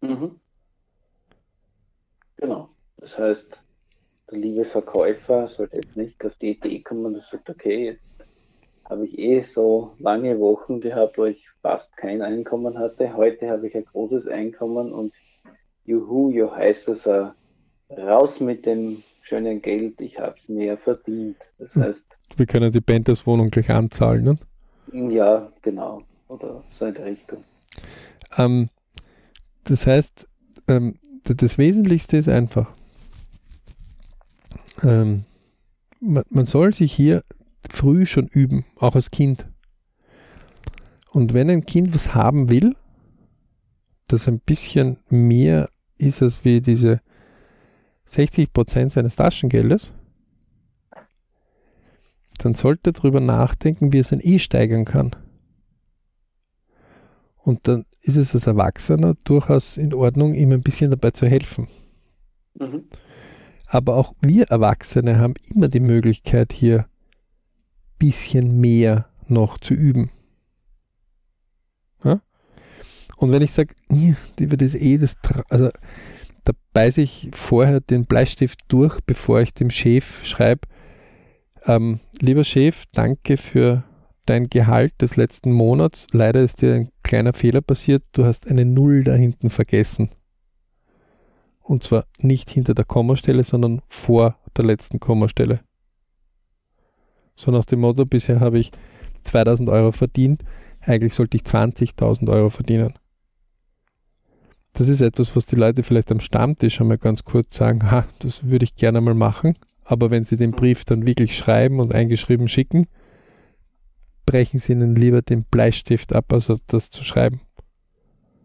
[0.00, 0.40] Mhm.
[2.36, 2.70] Genau.
[2.96, 3.58] Das heißt,
[4.30, 8.12] der liebe Verkäufer sollte jetzt nicht auf die Idee kommen und sagt, okay, jetzt
[8.84, 13.14] habe ich eh so lange Wochen gehabt, wo ich fast kein Einkommen hatte.
[13.16, 15.14] Heute habe ich ein großes Einkommen und
[15.84, 17.30] juhu, jo heißt es, uh,
[17.90, 21.38] raus mit dem schönen Geld, ich habe mehr verdient.
[21.58, 21.82] Das hm.
[21.82, 22.06] heißt.
[22.36, 24.36] Wir können die Panthers Wohnung gleich anzahlen, ne?
[25.10, 26.02] Ja, genau.
[26.28, 27.44] Oder so in der Richtung.
[28.36, 28.68] Ähm,
[29.64, 30.28] das heißt,
[30.68, 32.70] ähm, das Wesentlichste ist einfach,
[34.82, 35.24] ähm,
[36.00, 37.22] man, man soll sich hier
[37.70, 39.46] früh schon üben, auch als Kind.
[41.12, 42.74] Und wenn ein Kind was haben will,
[44.08, 45.68] das ein bisschen mehr
[45.98, 47.00] ist als wie diese
[48.12, 49.92] 60% seines Taschengeldes,
[52.38, 55.16] dann sollte er darüber nachdenken, wie er es dann eh steigern kann.
[57.38, 61.68] Und dann ist es als Erwachsener durchaus in Ordnung, ihm ein bisschen dabei zu helfen.
[62.58, 62.84] Mhm.
[63.66, 66.86] Aber auch wir Erwachsene haben immer die Möglichkeit, hier ein
[67.98, 70.10] bisschen mehr noch zu üben.
[72.04, 72.20] Ja?
[73.16, 73.74] Und wenn ich sage,
[74.38, 75.16] über das eh, das,
[75.48, 75.70] also
[76.44, 80.68] da beiße ich vorher den Bleistift durch, bevor ich dem Chef schreibe,
[81.66, 83.84] ähm, lieber Chef, danke für
[84.26, 86.06] dein Gehalt des letzten Monats.
[86.12, 88.04] Leider ist dir ein kleiner Fehler passiert.
[88.12, 90.10] Du hast eine Null da hinten vergessen.
[91.60, 95.60] Und zwar nicht hinter der Kommastelle, sondern vor der letzten Kommastelle.
[97.36, 98.72] So nach dem Motto, bisher habe ich
[99.24, 100.44] 2000 Euro verdient,
[100.80, 102.94] eigentlich sollte ich 20.000 Euro verdienen.
[104.74, 108.44] Das ist etwas, was die Leute vielleicht am Stammtisch einmal ganz kurz sagen, ha, das
[108.44, 109.54] würde ich gerne mal machen,
[109.84, 112.86] aber wenn sie den Brief dann wirklich schreiben und eingeschrieben schicken,
[114.24, 117.40] brechen sie ihnen lieber den Bleistift ab, also das zu schreiben.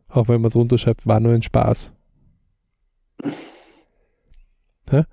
[0.10, 1.94] Auch wenn man drunter schreibt, war nur ein Spaß.
[4.92, 5.06] Ja?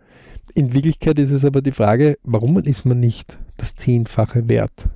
[0.55, 4.89] In Wirklichkeit ist es aber die Frage, warum ist man nicht das Zehnfache wert?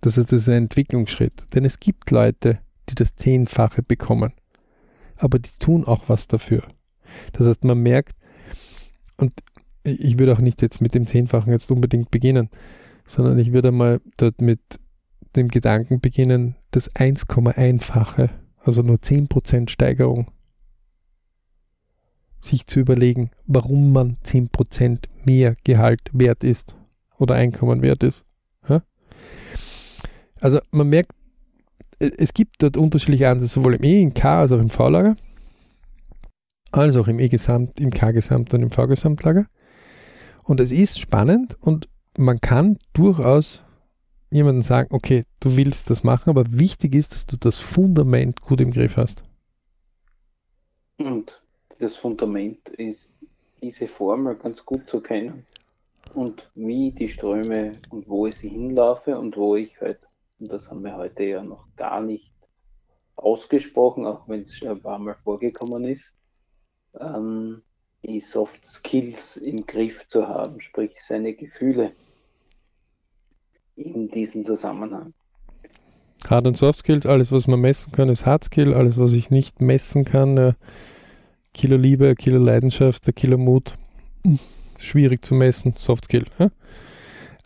[0.00, 1.46] Das heißt, das ist ein Entwicklungsschritt.
[1.54, 2.58] Denn es gibt Leute,
[2.88, 4.32] die das Zehnfache bekommen.
[5.18, 6.62] Aber die tun auch was dafür.
[7.32, 8.16] Das heißt, man merkt,
[9.16, 9.32] und
[9.82, 12.50] ich würde auch nicht jetzt mit dem Zehnfachen jetzt unbedingt beginnen,
[13.04, 14.60] sondern ich würde mal dort mit
[15.34, 18.30] dem Gedanken beginnen, das 1,1-fache,
[18.62, 20.30] also nur 10% Steigerung,
[22.40, 26.76] sich zu überlegen, warum man 10% mehr Gehalt wert ist
[27.18, 28.24] oder Einkommen wert ist.
[30.40, 31.16] Also man merkt,
[31.98, 35.16] es gibt dort unterschiedliche Ansätze, sowohl im E, im K als auch im V-Lager,
[36.70, 39.46] als auch im E-Gesamt, im K-Gesamt und im V-Gesamtlager.
[40.44, 43.62] Und es ist spannend und man kann durchaus
[44.30, 48.60] jemandem sagen, okay, du willst das machen, aber wichtig ist, dass du das Fundament gut
[48.60, 49.24] im Griff hast.
[50.98, 51.40] Und
[51.78, 53.10] das Fundament ist
[53.62, 55.44] diese Formel ganz gut zu kennen
[56.14, 60.07] und wie die Ströme und wo ich sie hinlaufe und wo ich halt,
[60.38, 62.32] und das haben wir heute ja noch gar nicht
[63.16, 66.14] ausgesprochen, auch wenn es ein paar Mal vorgekommen ist,
[66.98, 67.62] ähm,
[68.04, 71.92] die Soft Skills im Griff zu haben, sprich seine Gefühle
[73.74, 75.14] in diesem Zusammenhang.
[76.28, 79.30] Hard und Soft Skills, alles was man messen kann, ist Hard Skill, alles was ich
[79.30, 80.52] nicht messen kann, äh,
[81.54, 83.76] Kilo Liebe, Kilo Leidenschaft, der Kilo Mut,
[84.24, 84.38] hm,
[84.78, 86.26] schwierig zu messen, Soft Skill.
[86.38, 86.50] Ja?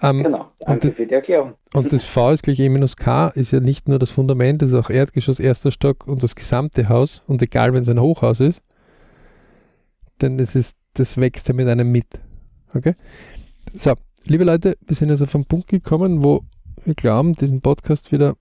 [0.02, 1.54] Ähm, genau, danke und, für die Erklärung.
[1.74, 4.72] Und das V ist gleich E minus K, ist ja nicht nur das Fundament, es
[4.72, 8.40] ist auch Erdgeschoss, erster Stock und das gesamte Haus und egal, wenn es ein Hochhaus
[8.40, 8.62] ist,
[10.20, 12.06] denn das ist, das wächst ja mit einem mit.
[12.74, 12.96] Okay?
[13.74, 13.94] So,
[14.24, 16.42] liebe Leute, wir sind also vom Punkt gekommen, wo
[16.84, 18.36] wir glauben, diesen Podcast wieder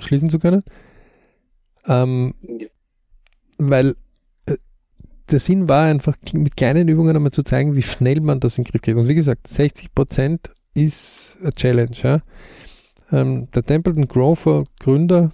[0.00, 0.62] schließen zu können.
[1.86, 2.68] Ähm, ja.
[3.58, 3.94] Weil
[4.46, 4.56] äh,
[5.30, 8.64] der Sinn war einfach, mit kleinen Übungen einmal zu zeigen, wie schnell man das in
[8.64, 8.96] den Griff kriegt.
[8.96, 11.96] Und wie gesagt, 60% ist eine Challenge.
[12.02, 12.20] Ja?
[13.10, 15.32] Ähm, der Templeton Grover Gründer,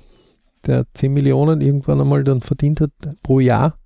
[0.66, 2.91] der 10 Millionen irgendwann einmal dann verdient hat
[3.22, 3.78] pro Jahr,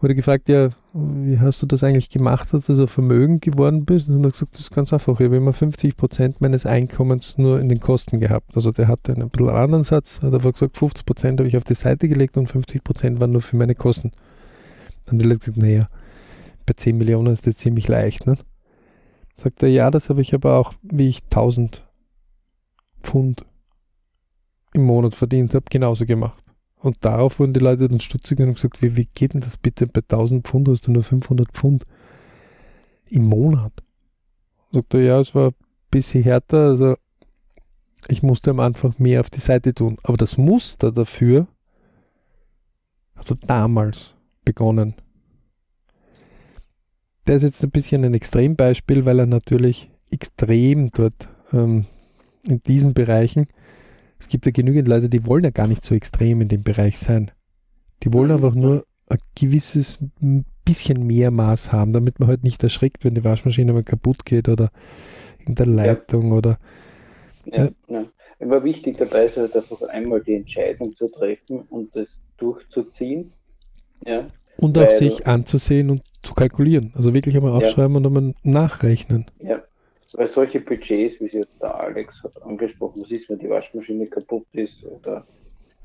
[0.00, 4.08] wurde gefragt, ja, wie hast du das eigentlich gemacht, dass du so vermögend geworden bist?
[4.08, 5.20] Und er hat gesagt, das ist ganz einfach.
[5.20, 8.56] Ich habe immer 50 Prozent meines Einkommens nur in den Kosten gehabt.
[8.56, 11.64] Also der hatte einen bisschen anderen Satz, hat einfach gesagt, 50 Prozent habe ich auf
[11.64, 14.12] die Seite gelegt und 50 Prozent waren nur für meine Kosten.
[15.06, 15.88] Dann hat er gesagt, naja,
[16.66, 18.26] bei 10 Millionen ist das ziemlich leicht.
[18.26, 18.36] Ne?
[19.42, 21.86] Sagt er, ja, das habe ich aber auch, wie ich 1000
[23.02, 23.46] Pfund
[24.74, 26.44] im Monat verdient habe, genauso gemacht.
[26.76, 29.86] Und darauf wurden die Leute dann stutzig und gesagt, wie, wie geht denn das bitte?
[29.86, 31.86] Bei 1000 Pfund hast du nur 500 Pfund
[33.08, 33.72] im Monat.
[34.72, 35.54] Sagt er, ja, es war ein
[35.90, 36.96] bisschen härter, also
[38.08, 39.96] ich musste am Anfang mehr auf die Seite tun.
[40.02, 41.46] Aber das Muster dafür
[43.16, 44.14] hat er damals
[44.44, 44.94] begonnen.
[47.26, 51.86] Der ist jetzt ein bisschen ein Extrembeispiel, weil er natürlich extrem dort ähm,
[52.46, 53.46] in diesen Bereichen
[54.20, 56.98] es gibt ja genügend Leute, die wollen ja gar nicht so extrem in dem Bereich
[56.98, 57.30] sein.
[58.02, 59.98] Die wollen einfach nur ein gewisses
[60.64, 64.48] bisschen mehr Maß haben, damit man halt nicht erschrickt, wenn die Waschmaschine mal kaputt geht
[64.48, 64.70] oder
[65.38, 66.36] in der Leitung ja.
[66.36, 66.58] oder.
[67.46, 67.70] Ja, ja.
[67.88, 68.04] ja.
[68.38, 73.32] Immer wichtig dabei ist halt einfach einmal die Entscheidung zu treffen und das durchzuziehen.
[74.06, 74.28] Ja.
[74.56, 76.92] Und auch sich anzusehen und zu kalkulieren.
[76.94, 79.26] Also wirklich einmal aufschreiben und einmal nachrechnen.
[79.38, 79.62] Ja,
[80.12, 84.06] weil solche Budgets, wie es jetzt der Alex hat angesprochen, was ist, wenn die Waschmaschine
[84.06, 85.24] kaputt ist oder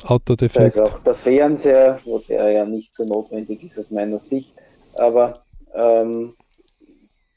[0.03, 0.79] Autodefekt.
[0.79, 4.53] auch der Fernseher, wo der ja nicht so notwendig ist aus meiner Sicht.
[4.95, 5.41] Aber
[5.73, 6.33] ähm,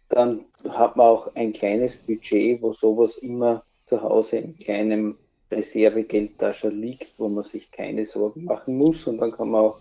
[0.08, 5.16] dann hat man auch ein kleines Budget, wo sowas immer zu Hause in kleinem
[5.50, 9.80] Reservegeldtasche liegt, wo man sich keine Sorgen machen muss und dann kann man auch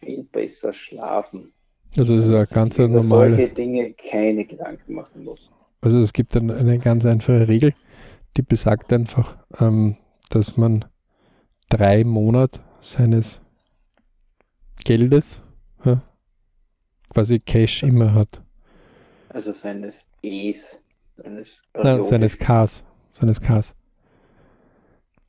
[0.00, 1.52] viel besser schlafen.
[1.96, 3.36] Also es ist ja ganz normale.
[3.36, 5.50] solche Dinge keine Gedanken machen muss.
[5.80, 7.72] Also es gibt dann eine ganz einfache Regel,
[8.36, 9.96] die besagt einfach, ähm,
[10.30, 10.84] dass man
[11.70, 13.40] drei Monate seines
[14.84, 15.42] Geldes
[15.84, 16.02] ja,
[17.12, 18.42] quasi Cash immer hat.
[19.28, 20.80] Also seines E's,
[21.16, 23.74] seines, Nein, seines Ks, seines Ks.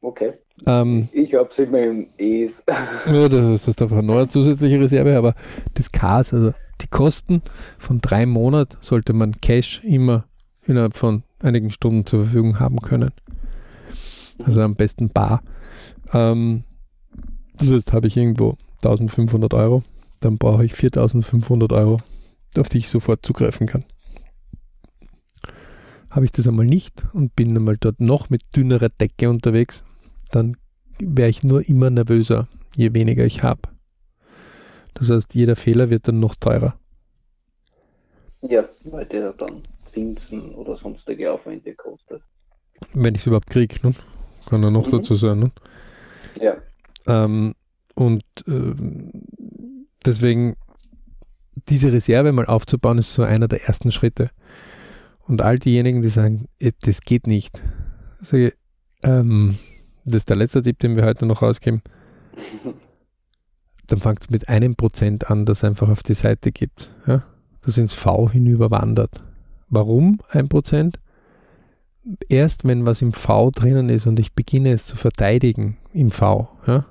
[0.02, 0.34] Okay.
[0.66, 2.64] Ähm, ich habe es immer im E's.
[3.06, 5.36] ja, das ist einfach eine neue zusätzliche Reserve, aber
[5.74, 7.42] das Ks, also die Kosten
[7.78, 10.26] von drei Monaten sollte man Cash immer
[10.66, 13.12] innerhalb von einigen Stunden zur Verfügung haben können.
[14.44, 15.42] Also am besten bar.
[16.14, 16.64] Ähm,
[17.58, 19.84] das heißt, habe ich irgendwo 1500 Euro,
[20.22, 21.98] dann brauche ich 4500 Euro,
[22.58, 23.84] auf die ich sofort zugreifen kann.
[26.10, 29.84] Habe ich das einmal nicht und bin einmal dort noch mit dünnerer Decke unterwegs,
[30.32, 30.58] dann
[31.00, 33.62] wäre ich nur immer nervöser, je weniger ich habe.
[34.94, 36.78] Das heißt, jeder Fehler wird dann noch teurer.
[38.42, 42.22] Ja, weil der dann Zinsen oder sonstige Aufwände kostet.
[42.94, 43.94] Wenn ich es überhaupt kriege, ne?
[44.46, 44.92] kann er noch mhm.
[44.92, 45.40] dazu sein.
[45.40, 45.52] Ne?
[46.40, 46.58] Ja.
[47.08, 47.56] Ähm,
[47.96, 48.74] und äh,
[50.06, 50.56] deswegen
[51.68, 54.32] diese Reserve mal aufzubauen, ist so einer der ersten Schritte.
[55.28, 57.62] Und all diejenigen, die sagen, äh, das geht nicht,
[58.22, 58.54] sage
[59.04, 59.58] ähm,
[60.06, 61.82] das ist der letzte Tipp, den wir heute noch rausgeben.
[63.88, 66.94] Dann fangt es mit einem Prozent an, das einfach auf die Seite gibt.
[67.08, 67.24] Ja?
[67.62, 69.24] Das ins V hinüber wandert.
[69.70, 71.00] Warum ein Prozent?
[72.28, 76.50] erst wenn was im V drinnen ist und ich beginne es zu verteidigen im V,
[76.66, 76.86] ja,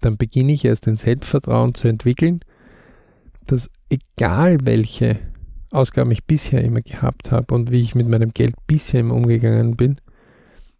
[0.00, 2.40] dann beginne ich erst ein Selbstvertrauen zu entwickeln,
[3.46, 5.18] dass egal welche
[5.70, 9.76] Ausgaben ich bisher immer gehabt habe und wie ich mit meinem Geld bisher immer umgegangen
[9.76, 10.00] bin,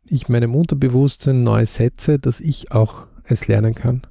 [0.09, 4.03] ich meinem Unterbewusstsein neu setze, dass ich auch es lernen kann.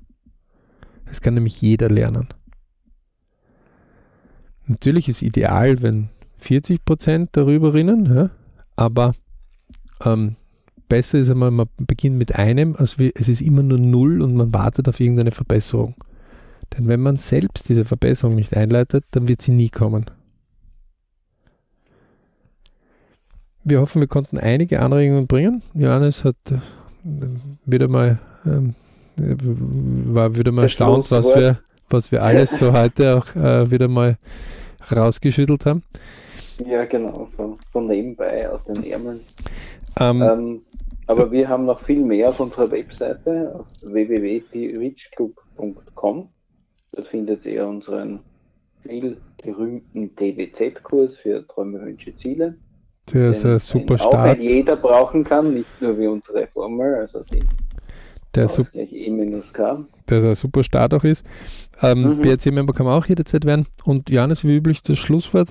[1.06, 2.30] Es kann nämlich jeder lernen.
[4.66, 6.10] Natürlich ist ideal, wenn
[6.42, 8.30] 40% darüber rinnen, ja,
[8.76, 9.14] aber
[10.04, 10.38] ähm,
[10.88, 14.36] besser ist einmal, man beginnt mit einem, als wie, es ist immer nur null und
[14.36, 15.96] man wartet auf irgendeine Verbesserung.
[16.74, 20.06] Denn wenn man selbst diese Verbesserung nicht einleitet, dann wird sie nie kommen.
[23.64, 25.62] Wir hoffen, wir konnten einige Anregungen bringen.
[25.74, 26.60] Johannes hat äh,
[27.66, 28.76] wieder mal ähm,
[29.18, 31.60] war wieder mal erstaunt, was wir,
[31.90, 34.18] was wir alles so heute auch äh, wieder mal
[34.94, 35.84] rausgeschüttelt haben.
[36.66, 39.20] Ja, genau, so, so nebenbei aus den Ärmeln.
[40.00, 40.62] Ähm, ähm,
[41.08, 46.30] aber wir haben noch viel mehr auf unserer Webseite auf www.richclub.com.
[46.94, 48.20] Dort findet ihr unseren
[48.84, 52.56] viel berühmten DWZ-Kurs für Träume, Wünsche, Ziele.
[53.14, 54.38] Der ist ein super Start.
[54.38, 57.40] Auch jeder brauchen kann, nicht nur wie unsere Formel, also die
[58.34, 59.84] der super, E minus K.
[60.10, 61.26] Der ein super Start auch ist.
[61.82, 62.22] Ähm, mhm.
[62.22, 63.68] BRC-Member kann man auch jederzeit werden.
[63.84, 65.50] Und Janis, wie üblich, das Schlusswort.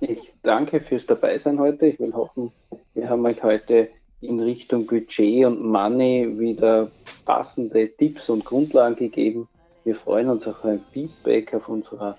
[0.00, 1.86] Ich danke fürs Dabeisein heute.
[1.86, 2.50] Ich will hoffen,
[2.94, 3.88] wir haben euch heute
[4.20, 6.90] in Richtung Budget und Money wieder
[7.24, 9.48] passende Tipps und Grundlagen gegeben.
[9.84, 12.16] Wir freuen uns auf ein Feedback auf unserer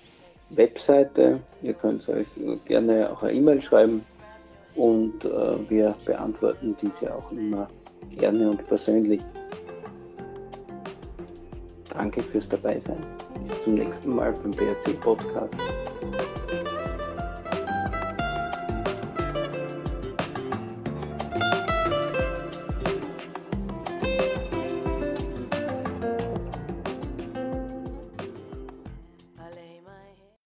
[0.52, 1.39] Webseite.
[1.62, 2.28] Ihr könnt euch
[2.66, 4.06] gerne auch eine E-Mail schreiben
[4.78, 7.67] und äh, wir beantworten diese auch immer
[8.17, 9.21] gerne und persönlich.
[11.93, 13.03] Danke fürs Dabeisein.
[13.43, 15.55] Bis zum nächsten Mal beim BRC Podcast.